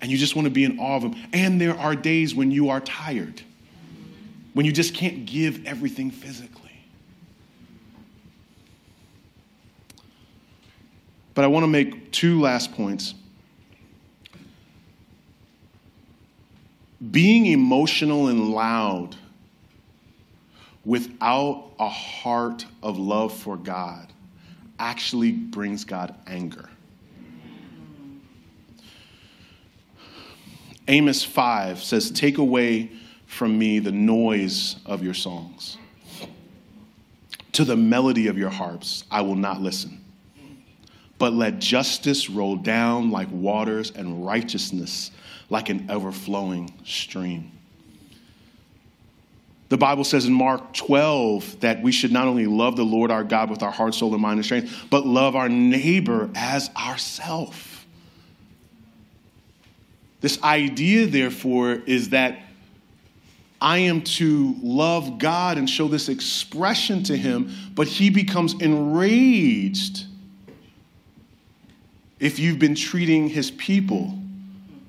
and 0.00 0.10
you 0.10 0.16
just 0.16 0.34
want 0.34 0.46
to 0.46 0.50
be 0.50 0.64
in 0.64 0.78
awe 0.78 0.96
of 0.96 1.02
Him. 1.02 1.14
And 1.34 1.60
there 1.60 1.76
are 1.76 1.94
days 1.94 2.34
when 2.34 2.50
you 2.50 2.70
are 2.70 2.80
tired, 2.80 3.42
when 4.54 4.64
you 4.64 4.72
just 4.72 4.94
can't 4.94 5.26
give 5.26 5.66
everything 5.66 6.10
physically. 6.10 6.80
But 11.34 11.44
I 11.44 11.48
want 11.48 11.64
to 11.64 11.68
make 11.68 12.12
two 12.12 12.40
last 12.40 12.72
points. 12.72 13.12
Being 17.10 17.44
emotional 17.44 18.28
and 18.28 18.48
loud 18.48 19.14
without 20.86 21.72
a 21.80 21.88
heart 21.88 22.64
of 22.82 22.96
love 22.96 23.36
for 23.36 23.56
God 23.56 24.12
actually 24.78 25.32
brings 25.32 25.84
God 25.84 26.14
anger. 26.26 26.70
Amos 30.88 31.24
5 31.24 31.82
says, 31.82 32.10
Take 32.12 32.38
away 32.38 32.92
from 33.26 33.58
me 33.58 33.80
the 33.80 33.90
noise 33.90 34.76
of 34.86 35.02
your 35.02 35.14
songs. 35.14 35.76
To 37.52 37.64
the 37.64 37.76
melody 37.76 38.28
of 38.28 38.38
your 38.38 38.50
harps, 38.50 39.02
I 39.10 39.22
will 39.22 39.34
not 39.34 39.60
listen. 39.60 40.04
But 41.18 41.32
let 41.32 41.58
justice 41.58 42.30
roll 42.30 42.56
down 42.56 43.10
like 43.10 43.28
waters 43.32 43.90
and 43.90 44.24
righteousness 44.24 45.10
like 45.50 45.68
an 45.68 45.90
overflowing 45.90 46.72
stream. 46.84 47.55
The 49.68 49.76
Bible 49.76 50.04
says 50.04 50.26
in 50.26 50.32
Mark 50.32 50.74
12 50.74 51.60
that 51.60 51.82
we 51.82 51.90
should 51.90 52.12
not 52.12 52.28
only 52.28 52.46
love 52.46 52.76
the 52.76 52.84
Lord 52.84 53.10
our 53.10 53.24
God 53.24 53.50
with 53.50 53.62
our 53.62 53.72
heart, 53.72 53.94
soul, 53.94 54.12
and 54.12 54.22
mind 54.22 54.38
and 54.38 54.44
strength, 54.44 54.86
but 54.90 55.04
love 55.06 55.34
our 55.34 55.48
neighbor 55.48 56.30
as 56.36 56.70
ourself. 56.76 57.84
This 60.20 60.42
idea, 60.42 61.06
therefore, 61.06 61.72
is 61.86 62.10
that 62.10 62.38
I 63.60 63.78
am 63.78 64.02
to 64.02 64.54
love 64.62 65.18
God 65.18 65.58
and 65.58 65.68
show 65.68 65.88
this 65.88 66.08
expression 66.08 67.02
to 67.04 67.16
Him, 67.16 67.52
but 67.74 67.88
He 67.88 68.10
becomes 68.10 68.54
enraged 68.60 70.04
if 72.20 72.38
you've 72.38 72.58
been 72.58 72.74
treating 72.74 73.28
His 73.28 73.50
people 73.50 74.16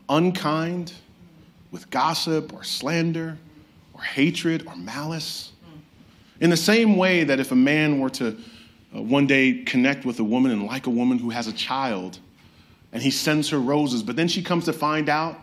unkind 0.08 0.94
with 1.72 1.90
gossip 1.90 2.54
or 2.54 2.64
slander 2.64 3.38
or 3.98 4.04
hatred 4.04 4.66
or 4.68 4.76
malice. 4.76 5.52
In 6.40 6.50
the 6.50 6.58
same 6.58 6.98
way 6.98 7.24
that 7.24 7.40
if 7.40 7.52
a 7.52 7.56
man 7.56 8.00
were 8.00 8.12
to 8.12 8.38
uh, 8.96 9.02
one 9.02 9.26
day 9.26 9.64
connect 9.64 10.06
with 10.06 10.20
a 10.20 10.24
woman 10.24 10.52
and 10.52 10.66
like 10.66 10.86
a 10.86 10.92
woman 10.92 11.18
who 11.18 11.32
has 11.32 11.48
a 11.48 11.54
child, 11.54 12.20
and 12.94 13.02
he 13.02 13.12
sends 13.12 13.50
her 13.50 13.60
roses, 13.60 14.04
but 14.04 14.16
then 14.16 14.28
she 14.28 14.42
comes 14.42 14.66
to 14.66 14.74
find 14.74 15.10
out 15.10 15.40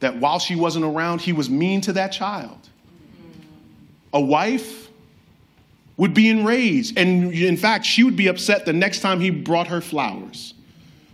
that 0.00 0.16
while 0.16 0.38
she 0.38 0.54
wasn't 0.54 0.84
around, 0.84 1.20
he 1.20 1.32
was 1.32 1.50
mean 1.50 1.80
to 1.82 1.92
that 1.92 2.12
child. 2.12 2.68
A 4.12 4.20
wife 4.20 4.88
would 5.96 6.14
be 6.14 6.28
enraged, 6.28 6.96
and 6.96 7.32
in 7.32 7.56
fact, 7.56 7.84
she 7.84 8.04
would 8.04 8.16
be 8.16 8.28
upset 8.28 8.64
the 8.64 8.72
next 8.72 9.00
time 9.00 9.20
he 9.20 9.30
brought 9.30 9.66
her 9.66 9.80
flowers. 9.80 10.54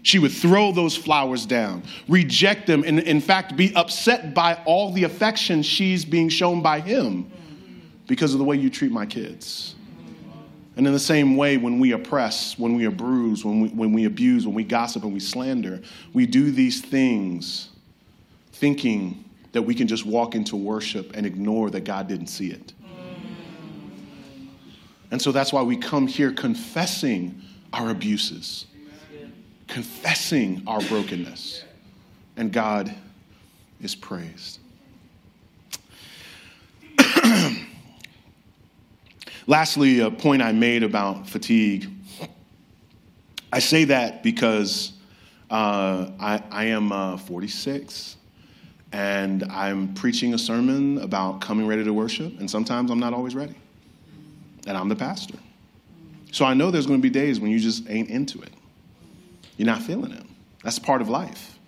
She 0.05 0.19
would 0.19 0.33
throw 0.33 0.71
those 0.71 0.95
flowers 0.95 1.47
down, 1.47 1.83
reject 2.09 2.67
them, 2.67 2.85
and 2.87 3.01
in 3.01 3.23
fact, 3.23 3.57
be 3.57 3.75
upset 3.75 4.35
by 4.35 4.63
all 4.67 4.93
the 4.93 5.05
affection 5.05 5.63
she's 5.63 6.05
being 6.05 6.29
shown 6.29 6.61
by 6.61 6.81
him 6.81 7.33
because 8.07 8.35
of 8.35 8.39
the 8.39 8.45
way 8.45 8.57
you 8.57 8.69
treat 8.69 8.93
my 8.93 9.07
kids. 9.07 9.75
And 10.77 10.87
in 10.87 10.93
the 10.93 10.99
same 10.99 11.39
way, 11.39 11.57
when 11.57 11.79
we 11.79 11.93
oppress, 11.93 12.59
when 12.59 12.75
we 12.75 12.85
abuse, 12.85 13.47
when 13.47 13.63
we, 13.63 13.69
when 13.71 13.93
we 13.95 14.05
abuse, 14.05 14.47
when 14.47 14.55
we 14.55 14.63
gossip 14.63 15.05
and 15.05 15.15
we 15.15 15.21
slander, 15.21 15.81
we 16.13 16.27
do 16.27 16.51
these 16.51 16.83
things 16.83 17.71
thinking 18.53 19.25
that 19.53 19.63
we 19.63 19.75
can 19.75 19.89
just 19.89 20.05
walk 20.05 20.35
into 20.35 20.55
worship 20.55 21.13
and 21.17 21.25
ignore 21.25 21.71
that 21.71 21.85
God 21.85 22.09
didn't 22.09 22.27
see 22.27 22.51
it. 22.51 22.75
And 25.11 25.23
so 25.23 25.33
that's 25.33 25.51
why 25.51 25.63
we 25.63 25.79
come 25.79 26.07
here 26.07 26.31
confessing 26.31 27.41
our 27.73 27.89
abuses 27.89 28.67
confessing 29.69 30.63
our 30.67 30.81
brokenness, 30.83 31.65
and 32.37 32.53
God 32.53 32.95
is 33.81 33.95
praised. 33.95 34.61
Lastly, 39.47 40.01
a 40.01 40.11
point 40.11 40.43
I 40.43 40.53
made 40.53 40.83
about 40.83 41.29
fatigue. 41.29 41.89
I 43.53 43.59
say 43.59 43.85
that 43.85 44.23
because 44.23 44.93
uh, 45.51 46.11
I, 46.19 46.43
I, 46.51 46.65
am 46.65 46.91
uh, 46.91 47.17
46 47.19 48.17
and 48.93 49.45
I'm 49.45 49.93
preaching 49.95 50.35
a 50.35 50.39
sermon 50.39 50.99
about 50.99 51.41
coming 51.41 51.67
ready 51.67 51.85
to 51.85 51.93
worship, 51.93 52.39
and 52.41 52.51
sometimes 52.51 52.91
I'm 52.91 52.99
not 52.99 53.13
always 53.13 53.35
ready. 53.35 53.55
And 54.67 54.77
I'm 54.77 54.89
the 54.89 54.97
pastor. 54.97 55.39
So 56.33 56.45
I 56.45 56.55
know 56.55 56.71
there's 56.71 56.87
going 56.87 56.99
to 56.99 57.03
be 57.03 57.11
days 57.11 57.39
when 57.39 57.51
you 57.51 57.61
just 57.61 57.89
ain't 57.91 58.09
into 58.09 58.41
it. 58.41 58.53
You're 59.57 59.67
not 59.67 59.83
feeling 59.83 60.13
it. 60.13 60.25
That's 60.63 60.79
part 60.79 61.01
of 61.01 61.09
life. 61.09 61.59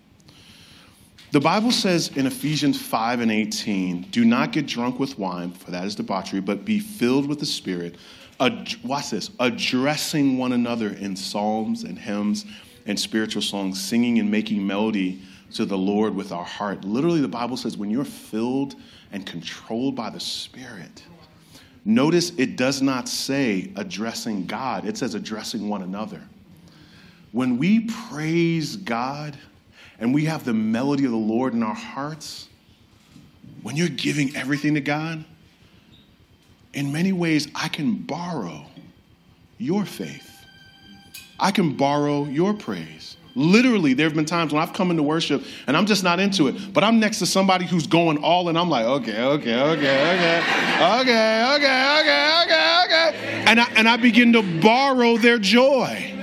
The 1.31 1.39
Bible 1.41 1.71
says 1.71 2.09
in 2.15 2.25
Ephesians 2.25 2.81
5 2.81 3.19
and 3.19 3.31
18, 3.31 4.03
do 4.11 4.23
not 4.23 4.53
get 4.53 4.65
drunk 4.65 4.97
with 4.97 5.19
wine, 5.19 5.51
for 5.51 5.71
that 5.71 5.85
is 5.85 5.95
debauchery, 5.95 6.39
but 6.39 6.63
be 6.63 6.79
filled 6.79 7.27
with 7.27 7.39
the 7.39 7.45
Spirit. 7.45 7.95
Ad- 8.39 8.75
watch 8.83 9.09
this, 9.09 9.29
addressing 9.39 10.37
one 10.37 10.53
another 10.53 10.91
in 10.91 11.15
psalms 11.15 11.83
and 11.83 11.99
hymns 11.99 12.45
and 12.85 12.97
spiritual 12.97 13.41
songs, 13.41 13.81
singing 13.81 14.19
and 14.19 14.31
making 14.31 14.65
melody 14.65 15.21
to 15.53 15.65
the 15.65 15.77
Lord 15.77 16.15
with 16.15 16.31
our 16.31 16.45
heart. 16.45 16.85
Literally, 16.85 17.19
the 17.19 17.27
Bible 17.27 17.57
says 17.57 17.77
when 17.77 17.89
you're 17.89 18.05
filled 18.05 18.75
and 19.11 19.25
controlled 19.25 19.95
by 19.95 20.09
the 20.09 20.19
Spirit, 20.19 21.03
notice 21.83 22.31
it 22.37 22.55
does 22.55 22.81
not 22.81 23.09
say 23.09 23.71
addressing 23.75 24.45
God, 24.45 24.85
it 24.85 24.97
says 24.97 25.13
addressing 25.13 25.67
one 25.67 25.81
another 25.81 26.21
when 27.31 27.57
we 27.57 27.81
praise 28.09 28.75
God 28.75 29.37
and 29.99 30.13
we 30.13 30.25
have 30.25 30.45
the 30.45 30.53
melody 30.53 31.05
of 31.05 31.11
the 31.11 31.17
Lord 31.17 31.53
in 31.53 31.63
our 31.63 31.75
hearts, 31.75 32.47
when 33.63 33.75
you're 33.75 33.89
giving 33.89 34.35
everything 34.35 34.75
to 34.75 34.81
God, 34.81 35.25
in 36.73 36.91
many 36.91 37.11
ways, 37.11 37.47
I 37.55 37.67
can 37.67 37.95
borrow 37.95 38.65
your 39.57 39.85
faith. 39.85 40.45
I 41.39 41.51
can 41.51 41.75
borrow 41.75 42.25
your 42.25 42.53
praise. 42.53 43.17
Literally, 43.35 43.93
there 43.93 44.07
have 44.07 44.15
been 44.15 44.25
times 44.25 44.51
when 44.51 44.63
I've 44.63 44.73
come 44.73 44.89
into 44.89 45.03
worship 45.03 45.43
and 45.67 45.77
I'm 45.77 45.85
just 45.85 46.03
not 46.03 46.19
into 46.19 46.47
it, 46.47 46.73
but 46.73 46.83
I'm 46.83 46.99
next 46.99 47.19
to 47.19 47.27
somebody 47.27 47.65
who's 47.65 47.85
going 47.85 48.17
all 48.23 48.49
and 48.49 48.57
I'm 48.57 48.69
like, 48.69 48.85
okay, 48.85 49.21
okay, 49.21 49.59
okay, 49.61 50.11
okay, 50.11 50.39
okay, 51.01 51.55
okay, 51.55 51.97
okay, 51.99 52.41
okay, 52.43 52.83
okay. 52.85 53.43
And 53.45 53.59
I, 53.59 53.69
and 53.75 53.87
I 53.87 53.97
begin 53.97 54.33
to 54.33 54.41
borrow 54.59 55.17
their 55.17 55.37
joy. 55.37 56.16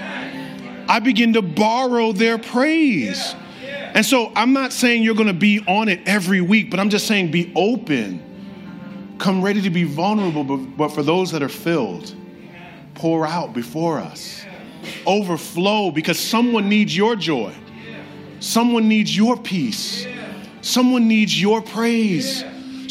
I 0.89 1.01
begin 1.01 1.35
to 1.35 1.43
borrow 1.43 2.13
their 2.13 2.39
praise. 2.39 3.35
And 3.95 4.05
so 4.05 4.33
I'm 4.35 4.53
not 4.53 4.73
saying 4.73 5.03
you're 5.03 5.15
going 5.15 5.29
to 5.29 5.33
be 5.33 5.61
on 5.67 5.89
it 5.89 6.01
every 6.07 6.41
week, 6.41 6.71
but 6.71 6.81
I'm 6.81 6.91
just 6.91 7.07
saying 7.07 7.31
be 7.31 7.53
open. 7.55 9.15
Come 9.19 9.43
ready 9.43 9.63
to 9.63 9.71
be 9.71 9.85
vulnerable, 9.85 10.43
but, 10.45 10.89
for 10.89 11.03
those 11.03 11.31
that 11.31 11.43
are 11.43 11.49
filled, 11.49 12.15
pour 12.95 13.27
out 13.27 13.53
before 13.55 14.01
us. 14.01 14.45
Overflow 15.07 15.93
because 15.93 16.19
someone 16.19 16.69
needs 16.69 16.97
your 16.97 17.15
joy. 17.15 17.55
Someone 18.41 18.89
needs 18.89 19.17
your 19.17 19.37
peace. 19.37 20.07
Someone 20.61 21.07
needs 21.09 21.41
your 21.41 21.63
praise. 21.63 22.45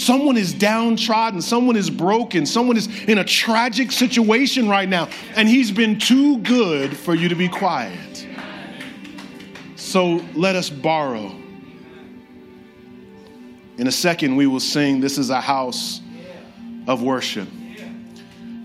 Someone 0.03 0.35
is 0.35 0.53
downtrodden, 0.53 1.41
someone 1.41 1.77
is 1.77 1.89
broken, 1.89 2.45
someone 2.45 2.75
is 2.75 2.87
in 3.05 3.19
a 3.19 3.23
tragic 3.23 3.89
situation 3.89 4.67
right 4.67 4.89
now, 4.89 5.07
and 5.37 5.47
he's 5.47 5.71
been 5.71 5.97
too 5.97 6.39
good 6.39 6.97
for 6.97 7.15
you 7.15 7.29
to 7.29 7.35
be 7.35 7.47
quiet. 7.47 8.27
So 9.77 10.21
let 10.33 10.57
us 10.57 10.69
borrow. 10.69 11.33
In 13.77 13.87
a 13.87 13.91
second, 13.93 14.35
we 14.35 14.45
will 14.45 14.59
sing, 14.59 14.99
This 14.99 15.17
is 15.17 15.29
a 15.29 15.39
house 15.39 16.01
of 16.85 17.01
worship. 17.01 17.47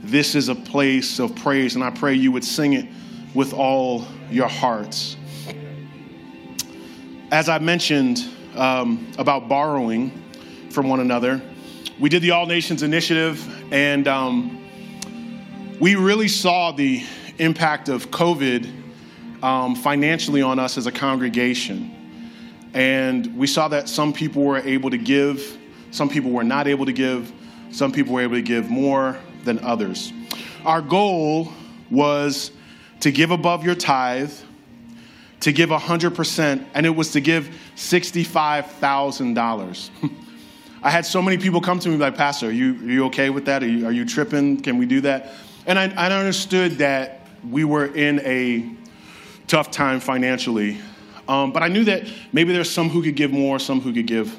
This 0.03 0.35
is 0.35 0.49
a 0.49 0.57
place 0.57 1.21
of 1.21 1.37
praise, 1.37 1.77
and 1.77 1.85
I 1.85 1.91
pray 1.91 2.15
you 2.15 2.33
would 2.33 2.45
sing 2.45 2.73
it 2.73 2.87
with 3.33 3.53
all 3.53 4.05
your 4.29 4.49
hearts. 4.49 5.17
As 7.31 7.49
I 7.49 7.61
mentioned 7.61 8.25
um, 8.57 9.07
about 9.19 9.49
borrowing, 9.49 10.11
from 10.71 10.89
one 10.89 11.01
another. 11.01 11.41
we 11.99 12.09
did 12.09 12.23
the 12.23 12.31
All 12.31 12.47
Nations 12.47 12.83
Initiative, 12.83 13.73
and 13.73 14.07
um, 14.07 14.65
we 15.81 15.97
really 15.97 16.29
saw 16.29 16.73
the 16.73 17.03
impact 17.39 17.89
of 17.89 18.11
COVID 18.11 18.73
um, 19.43 19.75
financially 19.75 20.43
on 20.43 20.59
us 20.59 20.77
as 20.77 20.87
a 20.87 20.93
congregation. 20.93 21.95
And 22.75 23.37
we 23.37 23.47
saw 23.47 23.69
that 23.69 23.89
some 23.89 24.13
people 24.13 24.43
were 24.43 24.59
able 24.59 24.91
to 24.91 24.99
give, 24.99 25.57
some 25.91 26.09
people 26.09 26.31
were 26.31 26.45
not 26.45 26.69
able 26.69 26.87
to 26.87 26.93
give, 26.93 27.33
some 27.71 27.93
people 27.93 28.15
were 28.15 28.23
able 28.23 28.37
to 28.37 28.43
give 28.43 28.69
more 28.69 29.19
than 29.45 29.59
others. 29.61 30.13
Our 30.65 30.83
goal 30.83 31.53
was 31.91 32.51
to 33.01 33.11
give 33.11 33.31
above 33.31 33.65
your 33.65 33.75
tithe, 33.75 34.33
to 35.41 35.53
give 35.53 35.71
100%, 35.71 36.67
and 36.75 36.87
it 36.87 36.91
was 36.91 37.13
to 37.13 37.21
give 37.21 37.55
$65,000. 37.77 39.91
I 40.83 40.91
had 40.91 41.05
so 41.05 41.21
many 41.21 41.39
people 41.39 41.61
come 41.61 41.79
to 41.81 41.89
me 41.89 41.97
like, 41.97 42.17
Pastor, 42.17 42.49
are 42.49 42.53
you, 42.53 42.75
are 42.75 42.91
you 42.91 43.05
okay 43.07 43.31
with 43.31 43.47
that? 43.47 43.63
Are 43.63 43.69
you, 43.69 43.87
are 43.87 43.93
you 43.93 44.05
tripping? 44.05 44.61
Can 44.61 44.79
we 44.79 44.87
do 44.87 45.01
that? 45.01 45.33
And 45.67 45.79
I, 45.79 45.93
I 45.97 46.13
understood 46.13 46.79
that 46.79 47.27
we 47.49 47.65
were 47.65 47.87
in 47.87 48.21
a 48.21 48.71
tough 49.49 49.71
time 49.71 50.01
financially. 50.01 50.79
Um, 51.27 51.53
but 51.53 51.63
I 51.63 51.69
knew 51.69 51.85
that 51.85 52.09
maybe 52.33 52.53
there's 52.53 52.71
some 52.71 52.89
who 52.89 53.03
could 53.03 53.17
give 53.17 53.33
more, 53.33 53.59
some 53.59 53.81
who 53.81 53.93
could 53.93 54.07
give, 54.07 54.39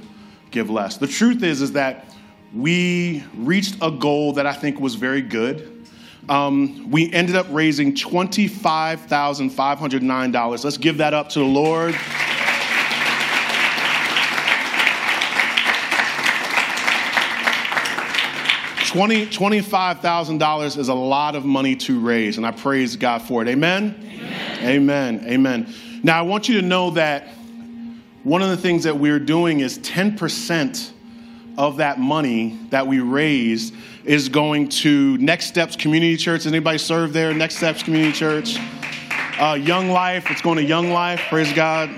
give 0.49 0.69
less. 0.69 0.97
The 0.97 1.07
truth 1.07 1.43
is, 1.43 1.61
is 1.61 1.73
that 1.73 2.05
we 2.53 3.23
reached 3.35 3.75
a 3.81 3.91
goal 3.91 4.33
that 4.33 4.47
I 4.47 4.53
think 4.53 4.79
was 4.79 4.95
very 4.95 5.21
good. 5.21 5.85
Um, 6.29 6.89
we 6.89 7.11
ended 7.11 7.35
up 7.35 7.47
raising 7.49 7.93
$25,509. 7.95 10.63
Let's 10.63 10.77
give 10.77 10.97
that 10.97 11.13
up 11.13 11.29
to 11.29 11.39
the 11.39 11.45
Lord. 11.45 11.95
Twenty 18.89 19.27
twenty-five 19.27 19.99
thousand 19.99 20.39
dollars 20.39 20.75
is 20.75 20.87
a 20.87 20.95
lot 20.95 21.35
of 21.35 21.45
money 21.45 21.75
to 21.75 21.99
raise, 21.99 22.37
and 22.37 22.45
I 22.45 22.49
praise 22.49 22.95
God 22.95 23.21
for 23.21 23.43
it. 23.43 23.47
Amen? 23.47 23.95
Amen. 24.63 24.65
Amen. 24.65 25.23
Amen. 25.27 25.73
Now 26.01 26.17
I 26.17 26.23
want 26.23 26.49
you 26.49 26.59
to 26.59 26.65
know 26.65 26.89
that 26.91 27.27
one 28.23 28.41
of 28.41 28.49
the 28.49 28.57
things 28.57 28.85
that 28.85 28.97
we're 28.97 29.19
doing 29.19 29.59
is 29.59 29.77
ten 29.77 30.17
percent 30.17 30.91
of 31.55 31.77
that 31.77 31.99
money 31.99 32.57
that 32.71 32.87
we 32.87 32.99
raise 32.99 33.73
is 34.05 34.27
going 34.27 34.69
to 34.69 35.19
Next 35.19 35.45
Steps 35.45 35.75
Community 35.75 36.17
Church. 36.17 36.41
Does 36.43 36.51
anybody 36.51 36.79
serve 36.79 37.13
there? 37.13 37.31
Next 37.31 37.57
Steps 37.57 37.83
Community 37.83 38.11
Church. 38.11 38.57
Uh, 39.39 39.53
Young 39.53 39.89
Life. 39.89 40.31
It's 40.31 40.41
going 40.41 40.57
to 40.57 40.63
Young 40.63 40.89
Life. 40.89 41.21
Praise 41.29 41.53
God. 41.53 41.91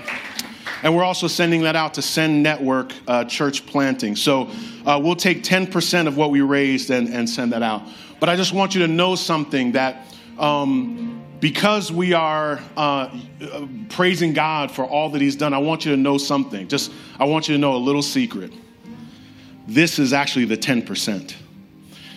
And 0.84 0.95
we're 0.95 1.03
also 1.03 1.27
sending 1.27 1.61
that 1.61 1.75
out 1.75 1.93
to 1.95 2.01
Send 2.01 2.41
Network 2.41 2.93
uh, 3.07 3.25
Church 3.25 3.65
Planting. 3.65 4.15
So 4.15 4.49
uh, 4.86 4.99
we'll 5.01 5.15
take 5.15 5.43
10% 5.43 6.07
of 6.07 6.17
what 6.17 6.32
we 6.32 6.41
raised 6.41 6.89
and, 6.89 7.07
and 7.09 7.29
send 7.29 7.53
that 7.53 7.61
out. 7.61 7.84
But 8.19 8.29
I 8.29 8.36
just 8.36 8.53
want 8.53 8.73
you 8.73 8.82
to 8.82 8.88
know 8.88 9.15
something 9.15 9.73
that 9.73 10.07
um, 10.39 11.21
because 11.39 11.91
we 11.91 12.13
are 12.13 12.59
uh, 12.77 13.15
praising 13.89 14.34
God 14.34 14.71
for 14.71 14.86
all 14.86 15.09
that 15.09 15.21
He's 15.21 15.36
done, 15.36 15.53
I 15.53 15.57
want 15.57 15.86
you 15.86 15.91
to 15.91 15.97
know 15.97 16.17
something. 16.17 16.67
Just, 16.67 16.91
I 17.19 17.25
want 17.25 17.47
you 17.47 17.55
to 17.55 17.59
know 17.59 17.75
a 17.75 17.77
little 17.77 18.03
secret. 18.03 18.53
This 19.67 19.99
is 19.99 20.13
actually 20.13 20.45
the 20.45 20.57
10%. 20.57 21.36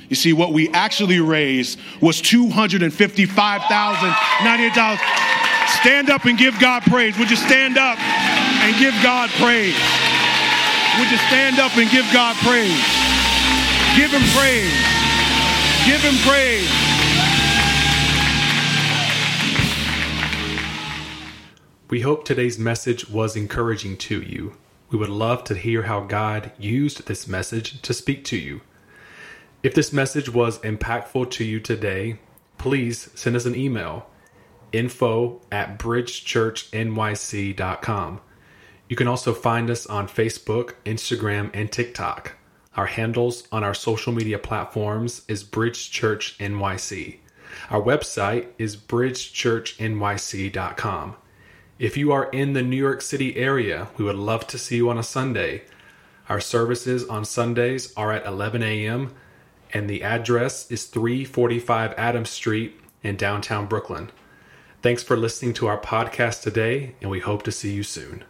You 0.09 0.17
see, 0.17 0.33
what 0.33 0.53
we 0.53 0.69
actually 0.71 1.21
raised 1.21 1.79
was 2.01 2.23
$255,098. 2.23 4.99
Stand 5.81 6.11
up 6.11 6.27
and 6.27 6.39
give 6.39 6.57
God 6.61 6.83
praise. 6.83 7.19
Would 7.19 7.31
you 7.31 7.37
stand 7.37 7.79
up 7.79 7.99
and 8.65 8.77
give 8.79 8.95
God 9.03 9.29
praise? 9.37 9.77
Would 10.99 11.11
you 11.11 11.19
stand 11.29 11.59
up 11.59 11.77
and 11.77 11.91
give 11.91 12.11
God 12.15 12.35
praise? 12.37 12.73
Give 13.95 14.11
him 14.11 14.23
praise. 14.33 14.73
Give 15.85 16.01
him 16.01 16.17
praise. 16.25 16.71
We 21.91 22.01
hope 22.01 22.25
today's 22.25 22.59
message 22.59 23.11
was 23.11 23.37
encouraging 23.37 23.99
to 23.99 24.23
you. 24.23 24.55
We 24.91 24.97
would 24.97 25.11
love 25.11 25.45
to 25.45 25.55
hear 25.55 25.83
how 25.83 26.01
God 26.01 26.51
used 26.59 27.07
this 27.07 27.29
message 27.29 27.83
to 27.83 27.93
speak 27.93 28.25
to 28.25 28.39
you. 28.39 28.63
If 29.63 29.75
this 29.75 29.93
message 29.93 30.33
was 30.33 30.59
impactful 30.61 31.31
to 31.33 31.45
you 31.45 31.61
today, 31.61 32.19
please 32.57 33.11
send 33.15 33.37
us 33.37 33.45
an 33.45 33.55
email 33.55 34.07
info 34.73 35.43
at 35.53 35.79
bridgechurchnyc.com. 35.79 38.21
You 38.89 38.97
can 38.97 39.07
also 39.09 39.33
find 39.33 39.71
us 39.71 39.87
on 39.87 40.09
Facebook, 40.09 40.75
Instagram, 40.85 41.51
and 41.55 41.73
TikTok. 41.73 42.33
Our 42.77 42.85
handles 42.87 43.47
on 43.51 43.65
our 43.65 43.73
social 43.73 44.13
media 44.13 44.39
platforms 44.39 45.23
is 45.27 45.43
Bridge 45.45 45.91
Church 45.91 46.37
NYC. 46.39 47.17
Our 47.71 47.81
website 47.81 48.49
is 48.59 48.77
bridgechurchnyc.com. 48.77 51.17
If 51.79 51.97
you 51.97 52.13
are 52.13 52.29
in 52.31 52.53
the 52.53 52.63
New 52.63 52.77
York 52.77 53.01
City 53.01 53.37
area, 53.37 53.89
we 53.97 54.05
would 54.05 54.17
love 54.17 54.47
to 54.49 54.59
see 54.59 54.77
you 54.77 54.91
on 54.91 54.99
a 54.99 55.03
Sunday. 55.03 55.63
Our 56.29 56.41
services 56.41 57.07
on 57.07 57.25
Sundays 57.25 57.95
are 57.97 58.13
at 58.13 58.27
11 58.27 58.63
a.m., 58.63 59.15
and 59.73 59.89
the 59.89 60.03
address 60.03 60.71
is 60.71 60.85
345 60.87 61.95
Adams 61.97 62.29
Street 62.31 62.79
in 63.03 63.17
downtown 63.17 63.65
Brooklyn. 63.67 64.11
Thanks 64.83 65.03
for 65.03 65.17
listening 65.17 65.55
to 65.55 65.69
our 65.69 65.81
podcast 65.81 66.43
today, 66.43 66.97
and 67.01 67.11
we 67.11 67.21
hope 67.21 67.45
to 67.45 67.53
see 67.53 67.73
you 67.73 67.83
soon. 67.83 68.25